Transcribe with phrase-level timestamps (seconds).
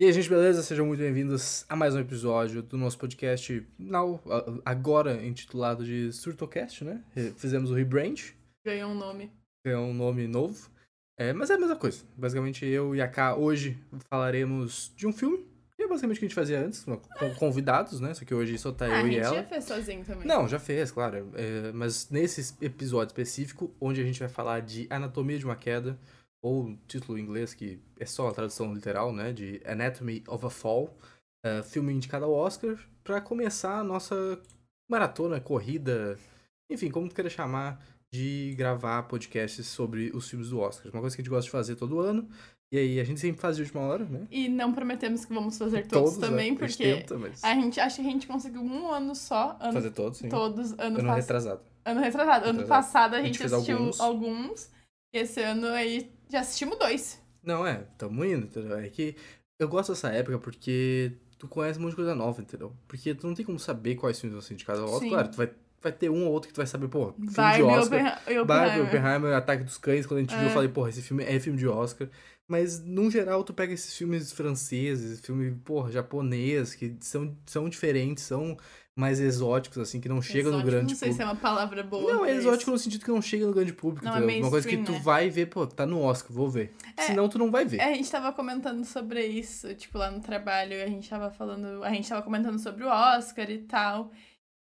[0.00, 0.62] E aí, gente, beleza?
[0.62, 4.22] Sejam muito bem-vindos a mais um episódio do nosso podcast, now,
[4.64, 7.02] agora intitulado de Surtocast, né?
[7.36, 8.14] Fizemos o rebrand.
[8.64, 9.32] Ganhou um nome.
[9.66, 10.70] Ganhou um nome novo.
[11.18, 12.04] É, mas é a mesma coisa.
[12.16, 13.76] Basicamente, eu e a Ká hoje
[14.08, 15.44] falaremos de um filme.
[15.74, 18.14] Que é basicamente o que a gente fazia antes, com convidados, né?
[18.14, 19.30] Só que hoje só tá ah, eu e ela.
[19.30, 20.26] A gente já fez sozinho também.
[20.28, 21.28] Não, já fez, claro.
[21.34, 25.98] É, mas nesse episódio específico, onde a gente vai falar de Anatomia de uma Queda,
[26.42, 30.50] ou título em inglês, que é só a tradução literal, né, de Anatomy of a
[30.50, 30.96] Fall,
[31.44, 34.40] uh, filme indicado ao Oscar, para começar a nossa
[34.88, 36.18] maratona, corrida,
[36.70, 40.90] enfim, como tu queira chamar, de gravar podcasts sobre os filmes do Oscar.
[40.92, 42.28] Uma coisa que a gente gosta de fazer todo ano.
[42.70, 44.26] E aí, a gente sempre faz de última hora, né?
[44.30, 47.42] E não prometemos que vamos fazer todos, todos também, a porque tenta, mas...
[47.42, 49.56] a gente acha que a gente conseguiu um ano só.
[49.58, 50.28] Ano, fazer todos, sim.
[50.28, 51.16] Todos, ano, ano pass...
[51.16, 51.62] retrasado.
[51.84, 52.46] Ano retrasado.
[52.46, 54.00] Ano passado a gente, a gente assistiu alguns.
[54.00, 54.70] alguns.
[55.14, 57.20] E esse ano aí já assistimos dois.
[57.42, 58.78] Não, é, tamo indo, entendeu?
[58.78, 59.16] É que
[59.58, 62.72] eu gosto dessa época porque tu conhece um monte de coisa nova, entendeu?
[62.86, 65.08] Porque tu não tem como saber quais filmes vão ser indicados ao Oscar.
[65.08, 67.56] Claro, tu vai, vai ter um ou outro que tu vai saber, pô, filme Barbie,
[67.56, 68.00] de Oscar.
[68.00, 68.44] Oppenheimer.
[68.44, 70.06] Barbie, Oppenheimer, Ataque dos Cães.
[70.06, 70.38] Quando a gente É.
[70.38, 72.08] viu, eu falei, porra, esse filme é filme de Oscar.
[72.48, 78.24] Mas, no geral, tu pega esses filmes franceses, filme, porra, japonês, que são, são diferentes,
[78.24, 78.56] são
[78.96, 82.12] mais exóticos, assim, que não chegam no grande Não sei se é uma palavra boa.
[82.12, 84.38] não, é exótico no sentido que não chega no grande público, Não é?
[84.40, 84.98] Uma coisa que tu né?
[84.98, 86.74] vai ver, pô, tá no Oscar, vou ver.
[86.96, 87.78] É, Senão tu não vai ver.
[87.80, 91.84] É, a gente tava comentando sobre isso, tipo, lá no trabalho, a gente tava falando,
[91.84, 94.10] a gente tava comentando sobre o Oscar e tal.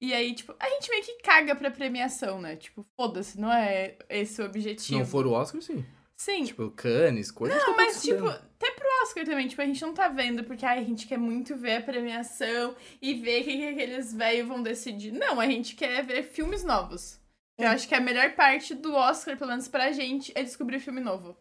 [0.02, 2.58] E aí, tipo, a gente meio que caga pra premiação, né?
[2.58, 5.00] Tipo, foda-se, não é esse o Se objetivo.
[5.00, 5.86] não for o Oscar, sim.
[6.18, 6.46] Sim.
[6.46, 10.08] Tipo, Cannes, coisas não, mas, tipo, até pro Oscar também, tipo, a gente não tá
[10.08, 13.68] vendo, porque ai, a gente quer muito ver a premiação e ver o que, que
[13.68, 15.12] aqueles velhos vão decidir.
[15.12, 17.20] Não, a gente quer ver filmes novos.
[17.58, 17.72] Eu É.
[17.72, 21.38] acho que a melhor parte do Oscar, pelo menos pra gente, é descobrir filme novo.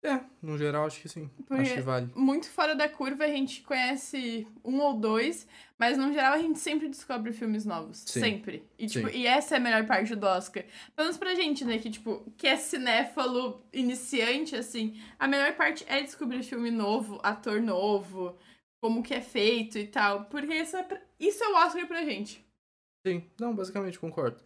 [0.00, 1.28] É, no geral, acho que sim.
[1.46, 2.08] Porque- Acho que vale.
[2.14, 5.44] muito fora da curva, a gente conhece um ou dois,
[5.76, 8.04] mas no geral a gente sempre descobre filmes novos.
[8.06, 8.20] Sim.
[8.20, 8.64] Sempre.
[8.78, 10.62] E, tipo, e essa é a melhor parte do Oscar.
[10.94, 15.84] Pelo menos pra gente, né, que, tipo, que é cinéfalo iniciante, assim, a melhor parte
[15.88, 18.38] é descobrir filme novo, ator novo,
[18.80, 20.26] como que é feito e tal.
[20.26, 22.46] Porque isso é, pra- isso é o Oscar pra gente.
[23.04, 24.38] Sim, não, basicamente concordo.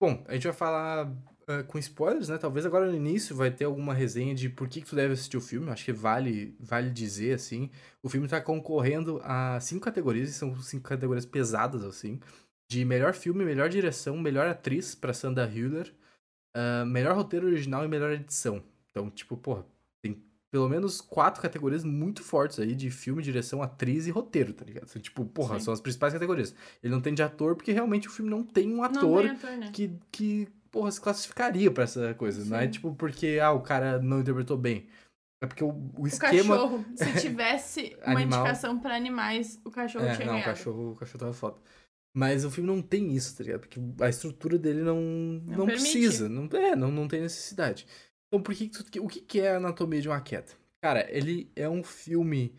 [0.00, 1.10] Bom, a gente vai falar
[1.46, 2.38] ah, com spoilers, né?
[2.38, 5.36] Talvez agora no início vai ter alguma resenha de por que, que tu deve assistir
[5.36, 5.70] o filme.
[5.70, 7.70] Acho que vale, vale dizer, assim.
[8.02, 12.18] O filme tá concorrendo a cinco categorias, e são cinco categorias pesadas, assim.
[12.70, 15.92] De melhor filme, melhor direção, melhor atriz pra Sandra Hüller,
[16.54, 18.62] ah, melhor roteiro original e melhor edição.
[18.90, 19.66] Então, tipo, porra,
[20.00, 24.64] tem pelo menos quatro categorias muito fortes aí de filme, direção, atriz e roteiro, tá
[24.64, 24.86] ligado?
[25.00, 25.64] Tipo, porra, Sim.
[25.64, 26.54] são as principais categorias.
[26.80, 29.30] Ele não tem de ator porque realmente o filme não tem um Não ator tem
[29.32, 29.70] ator, né?
[29.72, 32.44] que, que, porra, se classificaria pra essa coisa.
[32.44, 32.70] Não é Sim.
[32.72, 34.88] tipo porque, ah, o cara não interpretou bem.
[35.42, 36.56] É porque o, o O esquema.
[36.56, 38.40] cachorro, se tivesse uma Animal.
[38.40, 41.56] indicação pra animais, o cachorro É, tinha não, o cachorro, o cachorro tava foda.
[42.16, 43.60] Mas o filme não tem isso, tá ligado?
[43.60, 45.82] Porque a estrutura dele não, não, permite.
[45.82, 46.28] precisa.
[46.28, 47.86] Não, é, não, não tem necessidade.
[48.28, 50.52] Então, por que, que tu- o que, que é a Anatomia de uma Queda?
[50.82, 52.54] Cara, ele é um filme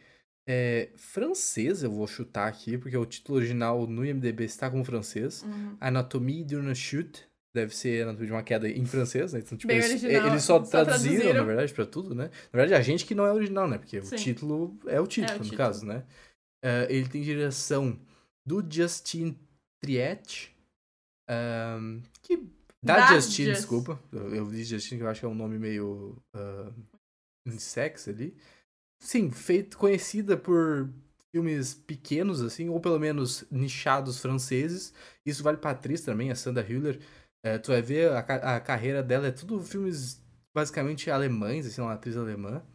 [0.47, 5.43] é, francês, eu vou chutar aqui, porque o título original no IMDB está como francês.
[5.43, 5.77] Uhum.
[5.79, 7.23] Anatomie d'une chute.
[7.55, 9.39] Deve ser Anatomia de uma Queda em francês, né?
[9.39, 11.39] Então, tipo, Bem eles, original, eles só, só traduziram, traduziram.
[11.39, 12.25] na verdade, pra tudo, né?
[12.51, 13.77] Na verdade, a gente que não é original, né?
[13.77, 14.13] Porque Sim.
[14.16, 15.57] o título é o título, no título.
[15.57, 16.03] caso, né?
[16.63, 17.97] Eh, ele tem direção
[18.45, 19.38] do Justin
[19.81, 20.53] Triet,
[21.29, 22.38] ahn, que...
[22.83, 23.99] Da, Da Justin, Just- desculpa.
[24.11, 26.22] Eu, eu disse Justin, que eu acho que é um nome meio...
[26.35, 26.73] Uh,
[27.47, 28.35] unissex ali.
[29.01, 30.89] Sim, feito, conhecida por
[31.33, 34.93] filmes pequenos, assim, ou pelo menos nichados franceses.
[35.25, 36.99] Isso vale pra atriz também, a Sandra Hüller.
[37.45, 38.19] É, tu vai ver a,
[38.56, 40.19] a carreira dela, é tudo filmes
[40.51, 42.66] basicamente alemães, assim, uma atriz alemã.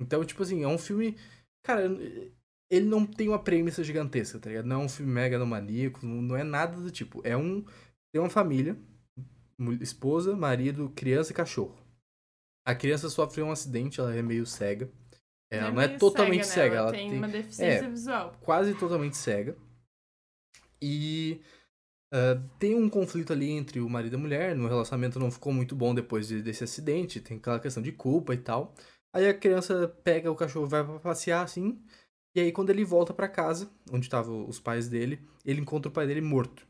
[0.00, 1.16] Então, tipo assim, é um filme.
[1.64, 1.84] Cara,
[2.68, 4.66] ele não tem uma premissa gigantesca, tá ligado?
[4.66, 7.20] Não é um filme megalomaníaco, não, não é nada do tipo.
[7.24, 7.64] É um.
[8.12, 8.76] Tem uma família,
[9.80, 11.76] esposa, marido, criança e cachorro.
[12.66, 14.90] A criança sofre um acidente, ela é meio cega.
[15.48, 16.44] Ela não é totalmente né?
[16.44, 17.88] cega, ela, ela tem, tem uma deficiência é.
[17.88, 18.36] visual.
[18.40, 19.56] quase totalmente cega.
[20.82, 21.40] E
[22.12, 24.56] ah, tem um conflito ali entre o marido e a mulher.
[24.56, 27.20] No relacionamento não ficou muito bom depois de- desse acidente.
[27.20, 28.74] Tem aquela questão de culpa e tal.
[29.14, 31.80] Aí a criança pega o cachorro, vai pra passear assim.
[32.34, 35.92] E aí quando ele volta pra casa, onde estavam os pais dele, ele encontra o
[35.92, 36.66] pai dele morto.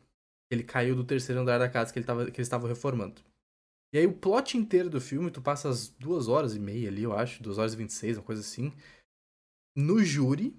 [0.51, 3.21] Ele caiu do terceiro andar da casa que, ele tava, que eles estavam reformando.
[3.93, 7.03] E aí o plot inteiro do filme, tu passa as duas horas e meia ali,
[7.03, 8.73] eu acho, duas horas e vinte e seis, uma coisa assim,
[9.77, 10.57] no júri,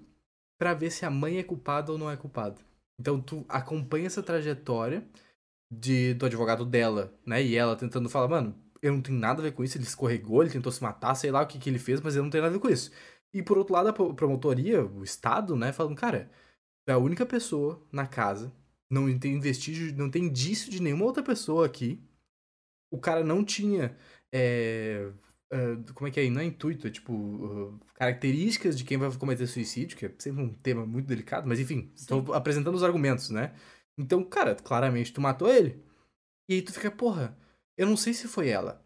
[0.58, 2.60] pra ver se a mãe é culpada ou não é culpada.
[2.98, 5.06] Então tu acompanha essa trajetória
[5.70, 7.42] de, do advogado dela, né?
[7.42, 10.42] E ela tentando falar, mano, eu não tenho nada a ver com isso, ele escorregou,
[10.42, 12.42] ele tentou se matar, sei lá o que, que ele fez, mas eu não tenho
[12.42, 12.90] nada a ver com isso.
[13.32, 16.30] E por outro lado, a pro- promotoria, o Estado, né, falando, cara,
[16.88, 18.52] é a única pessoa na casa,
[18.90, 22.02] não tem vestígio, não tem indício de nenhuma outra pessoa aqui.
[22.90, 23.96] O cara não tinha.
[24.32, 25.10] é,
[25.50, 26.28] é, como é que é?
[26.30, 27.12] Não é intuito, é tipo.
[27.14, 31.58] uh, características de quem vai cometer suicídio, que é sempre um tema muito delicado, mas
[31.60, 33.54] enfim, estou apresentando os argumentos, né?
[33.98, 35.82] Então, cara, claramente tu matou ele.
[36.48, 37.36] E aí tu fica, porra,
[37.76, 38.84] eu não sei se foi ela.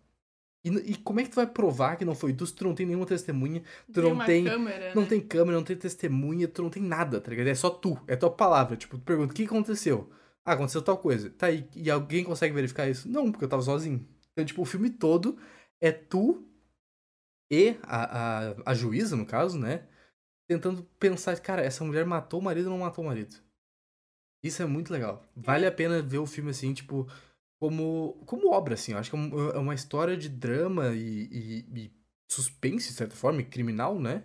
[0.64, 2.74] E, e como é que tu vai provar que não foi tu se tu não
[2.74, 3.62] tem nenhuma testemunha,
[3.92, 4.44] tu Tem não tem.
[4.44, 5.08] câmera, Não né?
[5.08, 7.48] tem câmera, não tem testemunha, tu não tem nada, tá ligado?
[7.48, 8.76] É só tu, é tua palavra.
[8.76, 10.10] Tipo, tu pergunta, o que aconteceu?
[10.44, 11.30] Ah, aconteceu tal coisa.
[11.30, 13.08] Tá, e, e alguém consegue verificar isso?
[13.08, 14.06] Não, porque eu tava sozinho.
[14.32, 15.36] Então, tipo, o filme todo
[15.80, 16.46] é tu
[17.50, 19.86] e a, a, a juíza, no caso, né?
[20.48, 23.36] Tentando pensar, cara, essa mulher matou o marido ou não matou o marido?
[24.42, 25.24] Isso é muito legal.
[25.36, 27.06] Vale a pena ver o filme assim, tipo,
[27.60, 28.92] como, como obra, assim.
[28.92, 29.20] Eu acho que é
[29.56, 31.92] é uma história de drama e, e- e
[32.30, 34.24] suspense, de certa forma, e criminal, né?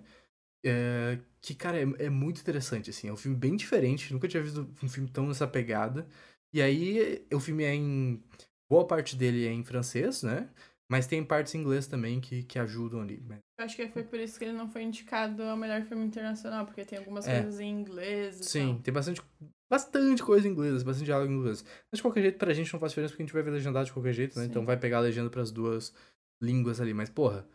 [0.65, 3.09] É, que, cara, é, é muito interessante, assim.
[3.09, 4.13] É um filme bem diferente.
[4.13, 6.07] Nunca tinha visto um filme tão nessa pegada.
[6.53, 8.23] E aí, o filme é em.
[8.69, 10.49] Boa parte dele é em francês, né?
[10.89, 13.19] Mas tem partes em inglês também que, que ajudam ali.
[13.21, 13.39] né?
[13.59, 16.65] Eu acho que foi por isso que ele não foi indicado ao melhor filme internacional,
[16.65, 17.41] porque tem algumas É.
[17.41, 18.81] coisas em inglês e Sim, tal.
[18.83, 19.21] tem bastante,
[19.69, 21.63] bastante coisa em inglês, bastante diálogo em inglês.
[21.91, 23.85] Mas de qualquer jeito, pra gente não faz diferença porque a gente vai ver legendado
[23.85, 24.45] de qualquer jeito, né?
[24.45, 24.49] Sim.
[24.51, 25.93] Então vai pegar a legenda pras duas
[26.41, 26.93] línguas ali.
[26.93, 27.45] Mas, porra,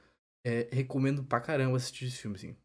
[0.44, 2.56] é, recomendo pra caramba assistir esse filme, assim.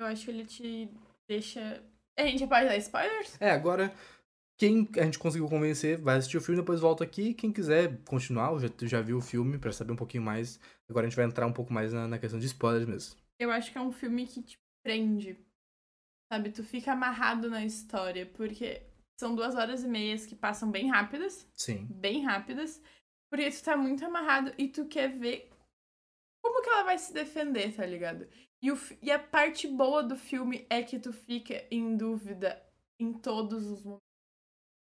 [0.00, 0.88] Eu acho que ele te
[1.28, 1.82] deixa.
[2.18, 3.36] A gente pode dar spoilers?
[3.40, 3.92] É, agora,
[4.62, 7.34] quem a gente conseguiu convencer vai assistir o filme, depois volta aqui.
[7.34, 10.60] Quem quiser continuar, já, já viu o filme pra saber um pouquinho mais.
[10.88, 13.16] Agora a gente vai entrar um pouco mais na, na questão de spoilers mesmo.
[13.40, 15.36] Eu acho que é um filme que te prende.
[16.32, 16.52] Sabe?
[16.52, 18.82] Tu fica amarrado na história, porque
[19.18, 21.44] são duas horas e meias que passam bem rápidas.
[21.56, 21.84] Sim.
[21.90, 22.80] bem rápidas,
[23.28, 25.50] porque tu tá muito amarrado e tu quer ver
[26.40, 28.28] como que ela vai se defender, tá ligado?
[28.62, 32.62] E, o, e a parte boa do filme é que tu fica em dúvida
[33.00, 34.11] em todos os momentos.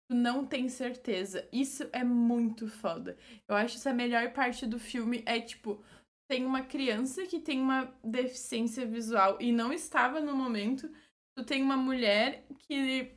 [0.09, 1.47] Não tem certeza.
[1.51, 3.17] Isso é muito foda.
[3.47, 5.83] Eu acho essa a melhor parte do filme é tipo,
[6.29, 10.89] tem uma criança que tem uma deficiência visual e não estava no momento.
[11.37, 13.11] Tu tem uma mulher que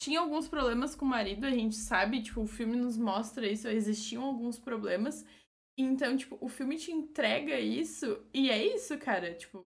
[0.00, 3.68] tinha alguns problemas com o marido, a gente sabe, tipo, o filme nos mostra isso,
[3.68, 5.24] existiam alguns problemas.
[5.78, 9.62] Então, tipo, o filme te entrega isso e é isso, cara, tipo,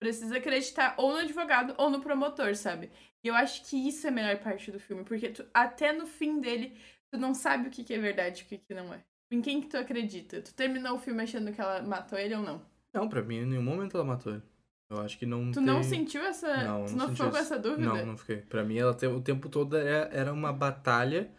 [0.00, 2.90] precisa acreditar ou no advogado ou no promotor, sabe?
[3.24, 6.06] E eu acho que isso é a melhor parte do filme, porque tu, até no
[6.06, 6.76] fim dele,
[7.10, 9.02] tu não sabe o que, que é verdade e o que, que não é.
[9.30, 10.42] Em quem que tu acredita?
[10.42, 12.60] Tu terminou o filme achando que ela matou ele ou não?
[12.92, 14.42] Não, pra mim, em nenhum momento ela matou ele.
[14.90, 15.64] Eu acho que não Tu tem...
[15.64, 16.54] não sentiu essa.
[16.62, 17.44] Não, tu não não ficou com isso.
[17.54, 17.86] essa dúvida?
[17.86, 18.36] Não, não fiquei.
[18.36, 21.30] Pra mim, ela te- o tempo todo era, era uma batalha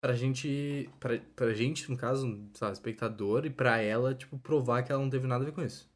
[0.00, 0.88] pra gente.
[1.00, 5.10] Pra, pra gente, no caso, sabe, espectador, e pra ela, tipo, provar que ela não
[5.10, 5.90] teve nada a ver com isso.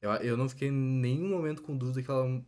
[0.00, 2.42] Eu, eu não fiquei em nenhum momento com dúvida que ela.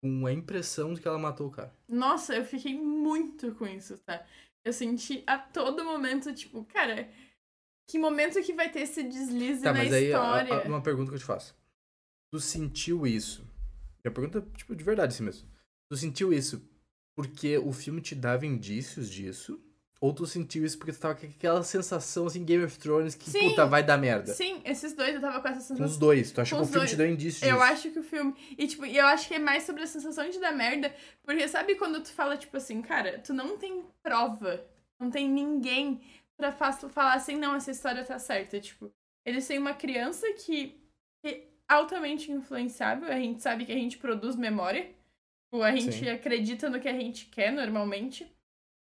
[0.00, 1.74] Com a impressão de que ela matou o cara.
[1.88, 4.24] Nossa, eu fiquei muito com isso, tá?
[4.64, 7.10] Eu senti a todo momento, tipo, cara,
[7.88, 10.54] que momento que vai ter esse deslize Tá, na mas aí, a- história?
[10.54, 11.56] a- uma pergunta que eu te faço.
[12.30, 13.42] Tu sentiu isso?
[14.04, 15.48] E a pergunta, tipo, de verdade assim mesmo.
[15.90, 16.62] Tu sentiu isso
[17.16, 19.60] porque o filme te dava indícios disso?
[20.00, 23.28] Ou tu sentiu isso porque tu tava com aquela sensação, assim, Game of Thrones, que,
[23.28, 23.50] Sim.
[23.50, 24.32] puta, vai dar merda?
[24.32, 25.98] Sim, esses dois eu tava com essa Com os sensação.
[25.98, 26.30] dois.
[26.30, 26.90] Tu achou que o filme dois.
[26.90, 27.62] te deu indícios Eu disso?
[27.64, 28.34] acho que o filme.
[28.56, 30.94] E, tipo, e eu acho que é mais sobre a sensação de dar merda.
[31.24, 34.64] Porque sabe quando tu fala, tipo assim, cara, tu não tem prova,
[35.00, 36.00] não tem ninguém
[36.36, 38.60] pra fa- falar assim, não, essa história tá certa.
[38.60, 38.92] Tipo,
[39.26, 40.80] eles têm uma criança que
[41.26, 43.08] é altamente influenciável.
[43.08, 44.84] A gente sabe que a gente produz memória.
[44.84, 46.08] Tipo, a gente Sim.
[46.08, 48.32] acredita no que a gente quer normalmente.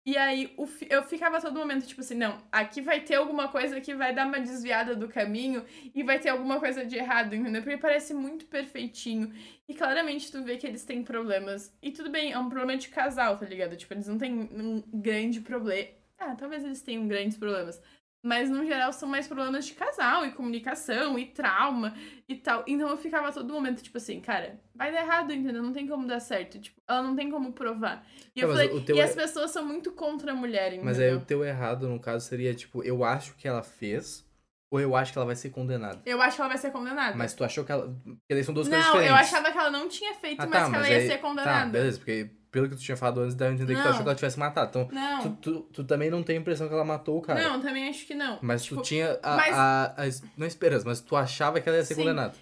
[0.08, 3.82] E aí o eu ficava todo momento, tipo assim, não, aqui vai ter alguma coisa
[3.82, 7.62] que vai dar uma desviada do caminho e vai ter alguma coisa de errado, entendeu?
[7.62, 9.34] Porque parece muito perfeitinho.
[9.68, 11.76] E claramente tu vê que eles têm problemas.
[11.82, 13.76] E tudo bem, é um problema de casal, tá ligado?
[13.76, 15.90] Tipo, eles não têm um grande problema.
[16.18, 17.82] Ah, talvez eles tenham grandes problemas.
[18.28, 21.94] Mas no geral são mais problemas de casal e comunicação e trauma
[22.28, 22.64] e tal.
[22.68, 25.64] Então eu ficava todo momento, tipo assim, cara, vai dar errado, entendeu?
[25.64, 26.60] Não tem como dar certo.
[26.60, 28.06] Tipo, ela não tem como provar.
[28.36, 30.36] E eu Não, mas falei, o teu e é- as pessoas são muito contra a
[30.36, 30.86] mulher, entendeu?
[30.86, 34.26] Mas aí o teu errado, no caso, seria, tipo, eu acho que ela fez,
[34.70, 36.02] ou eu acho que ela vai ser condenada.
[36.06, 37.16] Eu acho que ela vai ser condenada.
[37.16, 37.88] Mas tu achou que ela...
[37.88, 39.18] Porque daí são duas coisas não, diferentes.
[39.22, 41.08] eu achava que ela não tinha feito, Ah, mas tá, que ela mas ia aí-
[41.08, 41.72] ser Tá, condenada.
[41.72, 43.92] beleza, porque pelo que tu tinha falado antes, dá a entender que tu Não.
[43.92, 44.70] achou que ela tivesse matado.
[44.70, 47.40] Então, Não, tu, tu, tu também não tem a impressão que ela matou o cara.
[47.42, 48.40] não, também acho que não.
[48.42, 50.04] Mas Tipo, tu tinha a, mas- a, a
[50.36, 52.02] Não esperança, mas tu achava que ela ia ser Sim.
[52.02, 52.34] condenada.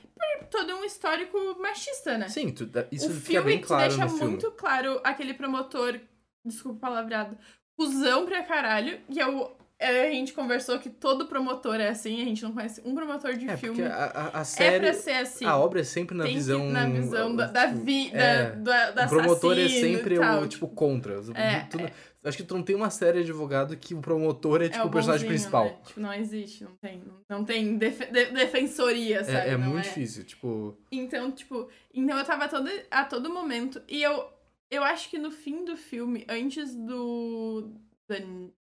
[0.50, 2.30] Todo um histórico machista, né?
[2.30, 4.32] Sim, tu, isso o fica filme bem claro deixa no filme.
[4.32, 6.00] muito claro aquele promotor,
[6.46, 7.38] desculpa o palavrado,
[7.76, 12.26] cuzão pra caralho, que é o a gente conversou que todo promotor é assim, a
[12.26, 13.84] gente não conhece um promotor de É, filme.
[13.84, 13.94] a,
[14.34, 14.80] a, a É série.
[14.86, 15.46] pra ser assim.
[15.46, 16.70] A obra é sempre na Tem visão.
[16.70, 20.68] na visão da, da tipo, vida, é, da, da o promotor é sempre o, tipo,
[20.68, 21.16] contra.
[21.36, 21.90] É, Tu não-
[22.26, 24.86] Acho que tu não tem uma série de advogado que o promotor é, tipo, é
[24.86, 25.66] o personagem bonzinho, principal.
[25.66, 25.78] né?
[25.86, 27.04] Tipo, não existe, não tem.
[27.30, 29.38] Não, tem defe- de- defensoria, sabe?
[29.38, 30.76] É, é Não muito difícil, tipo.
[30.92, 33.80] Então, tipo, então eu tava todo, a todo momento.
[33.88, 34.28] E eu,
[34.72, 37.72] eu acho que no fim do filme, antes do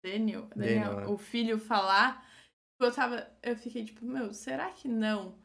[0.06, 1.06] Daniel, Daniel, Daniel, é.
[1.08, 2.24] o filho falar,
[2.80, 3.28] eu tava.
[3.42, 5.36] Eu fiquei tipo, meu, será que não?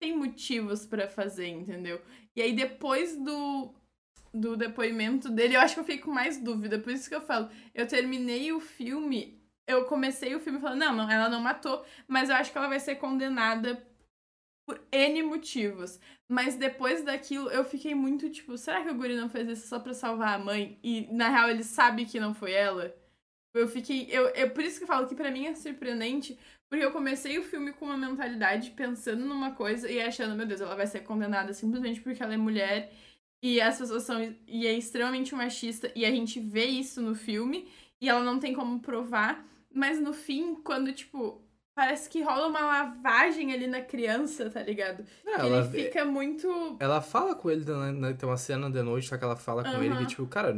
[0.00, 2.00] Tem motivos pra fazer, entendeu?
[2.34, 3.74] E aí depois do.
[4.34, 6.78] Do depoimento dele, eu acho que eu fiquei com mais dúvida.
[6.78, 10.94] Por isso que eu falo, eu terminei o filme, eu comecei o filme falando, não,
[10.94, 13.82] não, ela não matou, mas eu acho que ela vai ser condenada
[14.66, 15.98] por N motivos.
[16.28, 19.78] Mas depois daquilo, eu fiquei muito tipo, será que o Guri não fez isso só
[19.78, 20.78] pra salvar a mãe?
[20.82, 22.94] E na real ele sabe que não foi ela?
[23.58, 24.06] Eu fiquei.
[24.10, 27.38] Eu, eu, por isso que eu falo que pra mim é surpreendente, porque eu comecei
[27.38, 31.00] o filme com uma mentalidade pensando numa coisa e achando, meu Deus, ela vai ser
[31.00, 32.92] condenada simplesmente porque ela é mulher
[33.42, 34.20] e as pessoas são.
[34.46, 37.68] e é extremamente machista, e a gente vê isso no filme,
[38.00, 39.44] e ela não tem como provar.
[39.72, 41.42] Mas no fim, quando, tipo,
[41.74, 45.04] parece que rola uma lavagem ali na criança, tá ligado?
[45.24, 46.76] não, Que ela, ele fica muito.
[46.80, 49.82] ela fala com ele, né, tem uma cena de noite, só que ela fala com
[49.82, 49.98] ele Aham.
[49.98, 50.54] que, tipo, cara,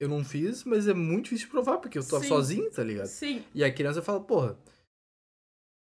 [0.00, 2.28] eu não fiz, mas é muito difícil de provar, porque eu tô Sim.
[2.28, 3.06] sozinho, tá ligado?
[3.06, 4.58] Sim, E a criança fala, porra,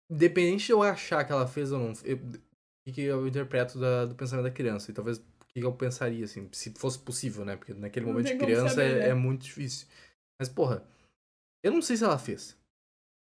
[0.09, 4.15] independente de eu achar que ela fez ou não, o que, eu interpreto da- do
[4.15, 4.89] pensamento da criança?
[4.89, 7.55] E talvez o que, eu pensaria, assim, se fosse possível, né?
[7.55, 9.09] Porque naquele Não momento de criança saber, é, né?
[9.09, 9.87] é muito difícil.
[10.39, 10.83] Mas, porra,
[11.63, 12.57] eu não sei se ela fez.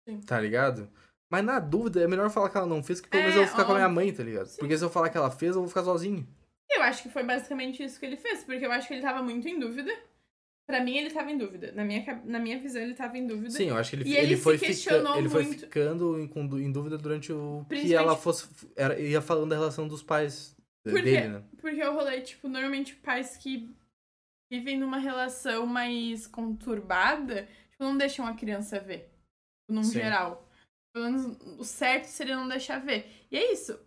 [0.09, 0.21] Sim.
[0.23, 0.91] Tá ligado?
[1.31, 3.43] Mas na dúvida, é melhor falar que ela não fez, que pelo É, menos eu
[3.45, 4.47] vou ficar com a minha mãe, tá ligado?
[4.47, 4.59] Sim.
[4.59, 6.27] Porque se eu falar que ela fez, eu vou ficar sozinho.
[6.71, 9.23] eu acho que foi basicamente isso que ele fez, porque eu acho que ele tava
[9.23, 9.93] muito em dúvida.
[10.73, 11.71] Pra mim, ele tava em dúvida.
[11.73, 13.51] Na minha, na minha visão, ele tava em dúvida.
[13.51, 16.31] Sim, eu acho que ele, E ele, ele foi, fica- questionou ele foi ficando em,
[16.65, 18.49] em dúvida durante o que ela fosse.
[18.75, 21.43] Era, ia falando da relação dos pais Porque- dele, né?
[21.61, 23.69] Porque eu rolei, tipo, normalmente pais que
[24.51, 29.11] vivem numa relação mais conturbada, tipo, não deixam a criança ver.
[29.69, 29.93] Num Sim.
[30.01, 30.49] geral.
[30.95, 33.07] Pelo menos o certo seria não deixar ver.
[33.31, 33.79] E é isso.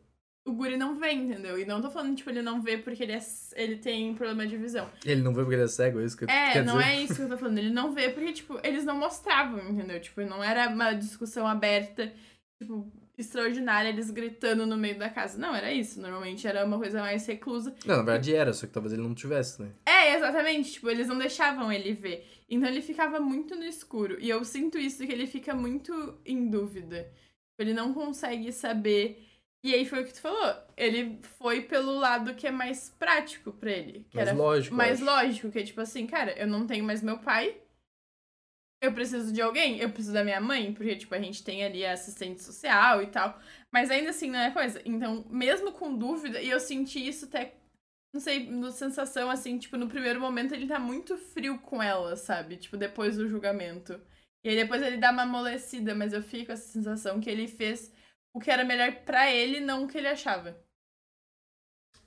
[0.45, 1.57] O guri não vê, entendeu?
[1.57, 3.19] E não tô falando, tipo, ele não vê porque ele, é,
[3.55, 4.87] ele tem problema de visão.
[5.03, 6.89] Ele não vê porque ele é cego, é isso que É, quer não dizer?
[6.91, 7.57] é isso que eu tô falando.
[7.57, 9.99] Ele não vê porque, tipo, eles não mostravam, entendeu?
[9.99, 12.13] Tipo, não era uma discussão aberta,
[12.61, 12.87] tipo,
[13.17, 15.37] extraordinária, eles gritando no meio da casa.
[15.39, 15.99] Não, era isso.
[15.99, 17.73] Normalmente era uma coisa mais reclusa.
[17.83, 19.69] Não, na verdade era, só que talvez ele não tivesse, né?
[19.83, 20.73] É, exatamente.
[20.73, 22.23] Tipo, eles não deixavam ele ver.
[22.47, 24.17] Então ele ficava muito no escuro.
[24.19, 27.09] E eu sinto isso, que ele fica muito em dúvida.
[27.57, 29.23] Ele não consegue saber.
[29.65, 30.55] E aí foi o que tu falou.
[30.77, 34.05] Ele foi pelo lado que é mais prático pra ele.
[34.11, 34.75] Que Mais era lógico.
[34.75, 37.59] mais lógico, que é tipo assim, cara, eu não tenho mais meu pai.
[38.79, 41.83] Eu preciso de alguém, eu preciso da minha mãe, porque, tipo, a gente tem ali
[41.83, 43.39] a assistente social e tal.
[43.73, 44.79] Mas ainda assim não é coisa.
[44.85, 47.55] Então, mesmo com dúvida, e eu senti isso até,
[48.13, 52.15] não sei, no sensação, assim, tipo, no primeiro momento ele tá muito frio com ela,
[52.15, 52.57] sabe?
[52.57, 53.99] Tipo, depois do julgamento.
[54.43, 57.47] E aí depois ele dá uma amolecida, mas eu fico com essa sensação que ele
[57.47, 57.91] fez
[58.35, 60.55] o que era melhor pra ele, não o que ele achava.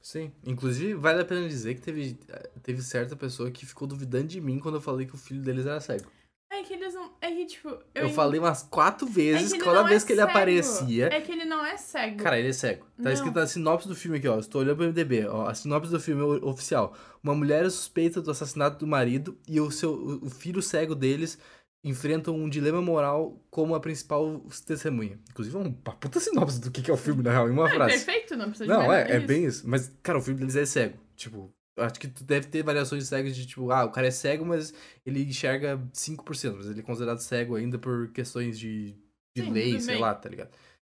[0.00, 0.32] Sim.
[0.46, 2.18] Inclusive, vale a pena dizer que teve,
[2.62, 5.66] teve certa pessoa que ficou duvidando de mim quando eu falei que o filho deles
[5.66, 6.10] era cego.
[6.50, 7.12] É que eles não.
[7.20, 7.68] É que, tipo.
[7.94, 10.30] Eu, en- falei umas quatro é vezes, toda não vez é que ele cego.
[10.30, 11.06] aparecia.
[11.12, 12.16] É que ele não é cego.
[12.22, 12.86] Cara, ele é cego.
[12.96, 13.12] Tá Não.
[13.12, 14.38] escrito na sinopse do filme aqui, ó.
[14.38, 15.46] Estou olhando pro MDB, ó.
[15.46, 16.96] A sinopse do filme o- oficial.
[17.22, 19.92] Uma mulher é suspeita do assassinato do marido e o seu
[20.22, 21.38] o filho cego deles
[21.84, 25.18] enfrentam um dilema moral como a principal testemunha.
[25.30, 27.74] Inclusive, é uma puta sinopse do que é o filme, na real, em uma é
[27.74, 28.04] frase.
[28.04, 29.68] perfeito, não precisa de Não, é, é bem isso.
[29.68, 30.98] Mas, cara, o filme deles é cego.
[31.16, 34.10] Tipo, acho que tu deve ter variações de cegos de, tipo, ah, o cara é
[34.10, 34.74] cego, mas
[35.06, 38.96] ele enxerga 5%, mas ele é considerado cego ainda por questões de,
[39.36, 40.02] de Sim, lei, sei bem.
[40.02, 40.50] lá, tá ligado?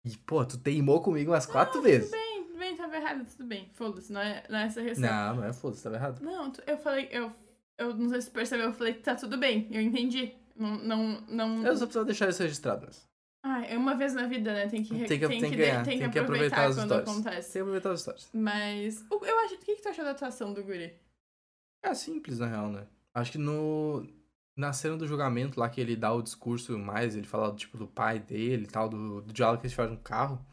[0.04, 2.10] E, pô, tu teimou comigo umas quatro vezes.
[2.10, 3.70] Tudo bem, tudo bem, tava errado, tudo bem.
[3.72, 5.08] Foda-se, não é, não é essa receita.
[5.08, 6.20] Não, não é foda-se, tava errado.
[6.20, 7.30] Não, tu- eu falei, eu,
[7.78, 10.34] eu não sei se tu percebeu, eu falei que tá tudo bem, eu entendi.
[10.62, 11.66] Não, não, não...
[11.66, 13.08] Eu só precisava deixar isso registrado, mas
[13.44, 14.68] Ah, é uma vez na vida, né?
[14.68, 16.66] Tem que, Tem que- tem tem que, que ganhar, tem que tem que aproveitar, aproveitar
[16.68, 17.08] as quando histórias.
[17.10, 17.50] acontece.
[17.50, 18.30] sem aproveitar as histórias.
[18.32, 20.94] Mas, o, eu acho, o que, que tu achou da atuação do guri?
[21.84, 22.86] É simples, na real, né?
[23.14, 24.06] Acho que no...
[24.56, 27.86] Na cena do julgamento lá que ele dá o discurso mais, ele fala, tipo, do
[27.88, 30.44] pai dele e tal, do, do diálogo que eles fazem no carro.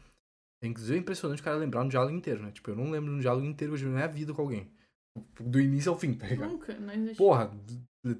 [0.62, 2.50] Inclusive é impressionante o cara lembrar um diálogo inteiro, né?
[2.50, 4.70] Tipo, eu não lembro de um diálogo inteiro de minha vida com alguém.
[5.40, 6.50] Do início ao fim, tá ligado?
[6.50, 7.16] Nunca, não existe.
[7.16, 7.50] Porra,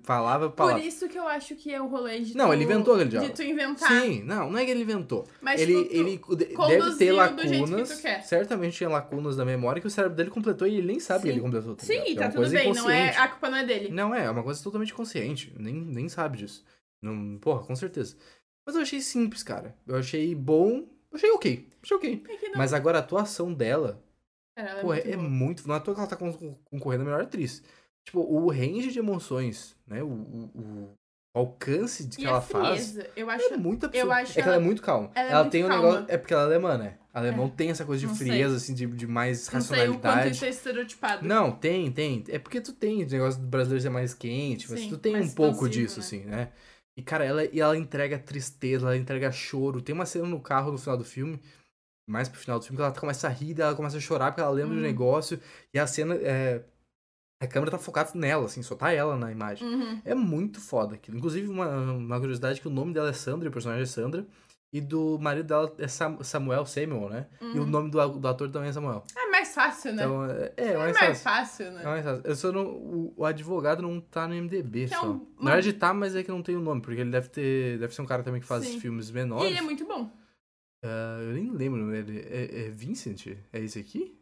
[0.02, 0.82] falava Por palavra.
[0.82, 3.11] isso que eu acho que é o rolê de Não, tu, ele inventou aquele De
[3.12, 3.35] diálogo.
[3.35, 3.88] tu inventar.
[4.02, 5.26] Sim, não, não é que ele inventou.
[5.40, 7.88] Mas, ele, tipo, ele de- deve ter que lacunas.
[7.88, 8.23] tu quer.
[8.23, 11.28] Certamente tinha lacunas da memória que o cérebro dele completou e ele nem sabe que
[11.28, 11.32] Sim.
[11.35, 11.76] ele completou.
[11.76, 11.94] Tá Sim?
[11.99, 13.88] É tá tudo bem, não é, a culpa não é dele.
[13.90, 15.54] Não é, é uma coisa totalmente consciente.
[15.59, 16.64] Nem, nem sabe disso.
[17.00, 18.16] Não, porra, com certeza.
[18.66, 19.75] Mas eu achei simples, cara.
[19.87, 20.87] Eu achei bom.
[21.11, 21.68] Eu achei ok.
[21.82, 22.23] Achei ok.
[22.28, 22.50] É que.
[22.56, 24.02] Mas agora a atuação dela,
[24.60, 25.68] Cara, ela é pô, muito é muito.
[25.68, 27.62] Não é à toa que ela tá con- concorrendo a melhor atriz.
[28.04, 30.02] Tipo, o range de emoções, né?
[30.02, 30.50] O, o-
[31.34, 32.98] o alcance de que E ela a faz.
[33.16, 33.52] eu acho.
[33.52, 34.06] É muito absurdo.
[34.06, 35.10] eu acho é que ela é ela- muito calma.
[35.14, 35.84] ela é Ela muito tem um calma.
[35.88, 36.06] negócio.
[36.08, 36.96] É porque ela é alemã, né?
[37.12, 37.50] Alemão É.
[37.56, 38.28] tem essa coisa de Não sei.
[38.28, 40.30] frieza, assim, de, de mais Não sei o quanto racionalidade.
[40.36, 41.26] isso é estereotipado.
[41.26, 42.24] Não, tem, tem.
[42.28, 45.16] É porque tu tem o negócio do brasileiro ser mais quente, mas Sim, tu tem
[45.16, 46.04] um pouco disso, né?
[46.04, 46.48] assim, né?
[46.96, 49.80] E, cara, ela, e ela entrega tristeza, ela entrega choro.
[49.82, 51.40] Tem uma cena no carro no final do filme,
[52.10, 54.40] mais pro final do filme, que ela começa a rir, ela começa a chorar porque
[54.40, 54.82] ela lembra do Uhum.
[54.82, 55.40] negócio.
[55.72, 56.62] E a cena, é...
[57.42, 59.66] a câmera tá focada nela, assim, só tá ela na imagem.
[59.66, 60.02] Uhum.
[60.04, 61.16] É muito foda aquilo.
[61.16, 64.26] Inclusive, uma, uma curiosidade que o nome dela é Sandra, o personagem é Sandra.
[64.72, 67.26] E do marido dela é Sam- Samuel, Samuel, né?
[67.40, 67.66] E o Uhum.
[67.66, 69.02] nome do, do ator também é Samuel.
[69.16, 70.04] É mais fácil, né?
[70.04, 71.24] Então, é, é é mais mais, fácil.
[71.66, 71.82] fácil, né?
[71.82, 72.22] É mais fácil.
[72.24, 75.10] Eu só não, o, o advogado não tá no MDB Que é só.
[75.10, 77.80] um- Na verdade tá, mas é que não tem o nome, porque ele deve ter.
[77.80, 78.78] Deve ser um cara também que faz Sim.
[78.78, 79.46] filmes E menores.
[79.50, 80.08] ele é muito bom.
[80.82, 82.20] Ah, eu nem lembro ele.
[82.20, 83.26] É, é Vincent?
[83.52, 84.18] É esse aqui?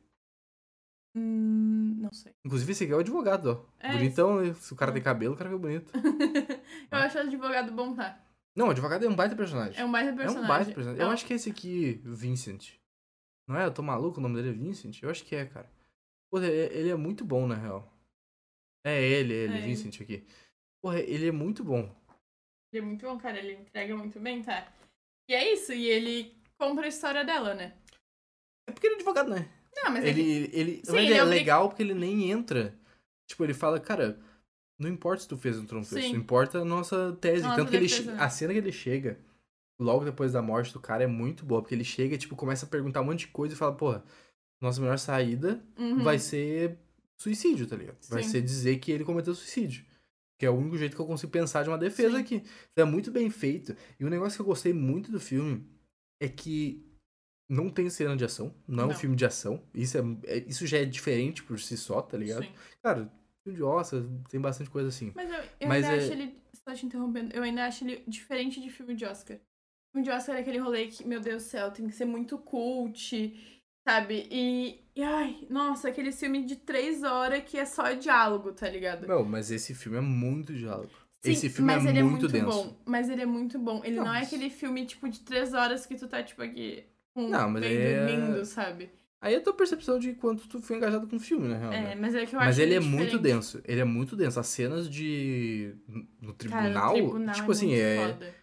[1.14, 2.32] Hum, não sei.
[2.44, 3.66] Inclusive, esse aqui é o advogado, ó.
[3.80, 4.54] É, Bonitão, né?
[4.54, 4.94] se o cara É.
[4.94, 5.92] tem cabelo, o cara fica bonito.
[6.90, 8.20] eu acho o advogado bom, tá?
[8.54, 9.80] Não, o advogado é um baita personagem.
[9.80, 10.44] É um baita É personagem.
[10.44, 11.00] um baita personagem.
[11.02, 12.72] Eu É acho que é esse aqui, Vincent.
[13.46, 13.64] Não é?
[13.64, 15.02] Eu tô maluco, o nome dele é Vincent?
[15.02, 15.70] Eu acho que é, cara.
[16.30, 17.90] Pô, ele, ele é muito bom, na real.
[18.84, 19.66] É ele, ele, É ele.
[19.66, 20.26] Vincent aqui.
[20.82, 21.94] Porra, ele é muito bom.
[22.72, 23.38] Ele é muito bom, cara.
[23.38, 24.70] Ele entrega muito bem, tá?
[25.28, 25.72] E é isso.
[25.72, 27.74] E ele compra a história dela, né?
[28.66, 29.48] É porque ele é advogado, né?
[29.76, 32.74] Não, mas Ele, que- ele, Sim, ele é é legal porque ele nem entra.
[33.26, 34.18] Tipo, ele fala, cara,
[34.78, 36.16] não importa se tu fez um trompeço, Sim.
[36.16, 37.42] importa a nossa tese.
[37.44, 39.18] Nossa Tanto que ele, defesa, a cena que ele chega,
[39.80, 41.62] logo depois da morte do cara, é muito boa.
[41.62, 44.04] Porque ele chega e, tipo, começa a perguntar um monte de coisa e fala, porra,
[44.60, 46.02] nossa melhor saída Uhum.
[46.02, 46.76] vai ser
[47.16, 47.98] suicídio, tá ligado?
[48.08, 48.30] Vai Sim.
[48.30, 49.84] ser dizer que ele cometeu suicídio.
[50.38, 52.22] Que é o único jeito que eu consigo pensar de uma defesa Sim.
[52.22, 52.42] aqui.
[52.72, 53.76] Então é muito bem feito.
[53.98, 55.64] E um negócio que eu gostei muito do filme
[56.20, 56.84] é que
[57.50, 58.54] não tem cena de ação.
[58.66, 58.96] Não, é um Não.
[58.96, 59.62] filme de ação.
[59.74, 62.44] Isso, é, é- isso já é diferente por si só, tá ligado?
[62.44, 62.52] Sim.
[62.82, 63.10] Cara,
[63.42, 65.12] filme de Oscar tem bastante coisa assim.
[65.14, 66.42] Mas eu, eu Mas ainda é- acho ele.
[66.54, 67.34] Só te interrompendo.
[67.34, 69.38] Eu ainda acho ele diferente de filme de Oscar.
[69.90, 72.36] Filme de Oscar é aquele rolê que, meu Deus do céu, tem que ser muito
[72.36, 73.34] cult,
[73.88, 74.28] sabe?
[74.30, 74.84] E.
[74.94, 79.06] e ai, nossa, aquele filme de três horas que é só diálogo, tá ligado?
[79.06, 80.92] Não, mas esse filme é muito diálogo.
[81.24, 82.46] Sim, esse filme mas é ele muito é muito denso.
[82.68, 82.76] bom.
[82.86, 83.82] Mas ele é muito bom.
[83.84, 86.40] Ele Não, não, é mas- aquele filme, tipo, de três horas que tu tá, tipo,
[86.42, 86.84] aqui.
[87.14, 88.90] Com Não, mas bem é- dormindo, sabe?
[89.20, 91.72] Aí é a tua percepção de quanto tu foi engajado com o filme, na real.
[91.72, 91.94] É, né?
[91.96, 92.96] mas é que eu Mas acho ele é diferente.
[93.00, 93.60] muito denso.
[93.64, 94.38] Ele é muito denso.
[94.38, 95.74] As cenas de.
[96.22, 96.90] no Cara, tribunal.
[96.90, 97.96] o tribunal tipo é assim, é.
[97.96, 98.34] foda.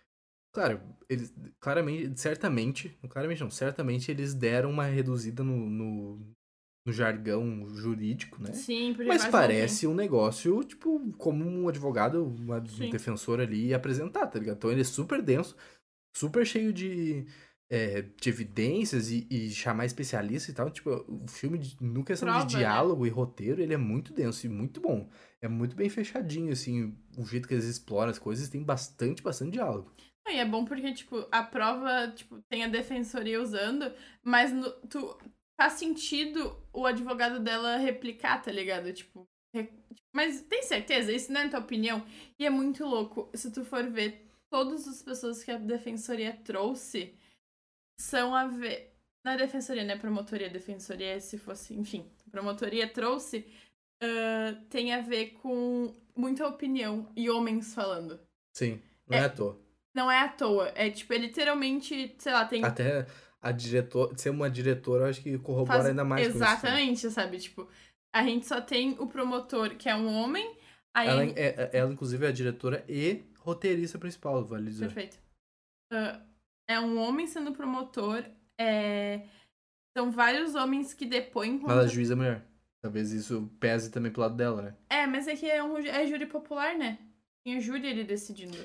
[0.51, 1.33] Claro, eles.
[1.61, 2.97] Claramente, certamente.
[3.07, 6.35] Claramente não, certamente eles deram uma reduzida no, no,
[6.86, 8.52] no jargão jurídico, né?
[8.54, 12.89] Sim, porque Mas parece um negócio, tipo, como um advogado, uma Sim.
[12.89, 14.58] defensora ali apresentar, tá ligado?
[14.58, 15.56] Então ele é super denso,
[16.15, 17.26] super cheio de,
[17.69, 20.69] é, de evidências e, e chamar especialista e tal.
[20.69, 22.60] Tipo, o filme, de, no questão Prova, de né?
[22.60, 25.10] diálogo e roteiro, ele é muito denso e muito bom.
[25.41, 29.54] É muito bem fechadinho, assim, o jeito que eles exploram as coisas, tem bastante, bastante
[29.54, 29.91] diálogo.
[30.28, 33.91] E é bom porque, tipo, a prova, tipo, tem a defensoria usando,
[34.24, 35.15] mas no- tu
[35.60, 38.91] faz sentido o advogado dela replicar, tá ligado?
[38.94, 39.72] Tipo, re-
[40.13, 41.12] mas tem certeza?
[41.12, 42.06] Isso não é a tua opinião?
[42.39, 43.30] E é muito louco.
[43.34, 47.13] Se tu for ver, todas as pessoas que a defensoria trouxe
[48.00, 48.94] são a ver.
[49.26, 49.98] Na defensoria, né?
[49.98, 53.44] Promotoria, defensoria, se fosse, enfim, promotoria trouxe,
[54.02, 58.20] ah, tem a ver com muita opinião e homens falando.
[58.56, 59.26] Sim, não é, É.
[59.26, 59.60] à toa.
[59.96, 60.72] Não é à toa.
[60.76, 62.63] É tipo, é literalmente, sei lá, tem.
[62.63, 63.08] Até
[63.45, 66.39] a diretora, ser uma diretora, eu acho que corrobora faz- ainda mais com isso.
[66.39, 66.45] né?
[66.45, 67.38] Exatamente, sabe?
[67.38, 67.69] Tipo,
[68.13, 70.58] a gente só tem o promotor, que é um homem.
[70.95, 71.08] Aí.
[71.08, 74.86] Ela, é, ela, inclusive, é a diretora e roteirista principal, vale dizer.
[74.86, 75.19] Perfeito.
[75.93, 76.19] Ah,
[76.67, 78.25] é um homem sendo promotor.
[78.60, 79.27] É...
[79.95, 81.81] São vários homens que depõem Mas contra.
[81.81, 82.45] a juíza é mulher.
[82.81, 84.75] Talvez isso pese também pro lado dela, né?
[84.89, 86.97] É, mas é que é, um, é júri popular, né?
[87.43, 88.58] Tem a júri ele decidindo.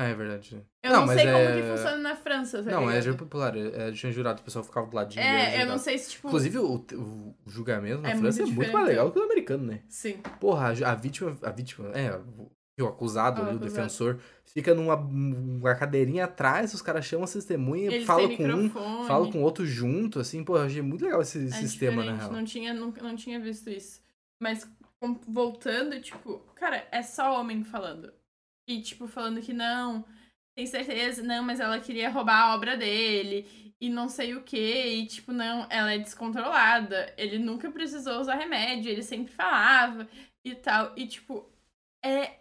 [0.00, 0.64] Ah, é verdade.
[0.80, 3.02] Eu Não, não, mas sei como é- que funciona na França, tá não, é ligado?
[3.02, 3.56] júri popular.
[3.56, 5.20] É, tinha jurado, o pessoal ficava do ladinho.
[5.24, 6.28] É, eu não sei se, tipo.
[6.28, 9.22] Inclusive, o, o, o julgamento na É França muito é muito mais legal que o
[9.24, 9.80] americano, né?
[9.88, 10.18] Sim.
[10.38, 12.48] Porra, a, vítima, a vítima, é, o,
[12.80, 17.28] o acusado Ah, ali, o defensor, fica numa uma cadeirinha atrás, os caras chamam a
[17.28, 19.06] testemunha, Eles fala têm com um, microfone.
[19.08, 22.30] fala com outro junto, assim, pô, eu achei muito legal esse É sistema, real.
[22.30, 24.00] Não tinha, nunca, não tinha visto isso.
[24.40, 24.64] Mas
[25.26, 28.12] voltando, tipo, cara, é só homem falando.
[28.68, 30.04] E, tipo, falando que não,
[30.54, 33.74] tem certeza, não, mas ela queria roubar a obra dele.
[33.80, 34.56] E não sei o que.
[34.58, 37.14] E, tipo, não, ela é descontrolada.
[37.16, 40.08] Ele nunca precisou usar remédio, ele sempre falava
[40.44, 40.92] e tal.
[40.96, 41.50] E, tipo,
[42.04, 42.38] é.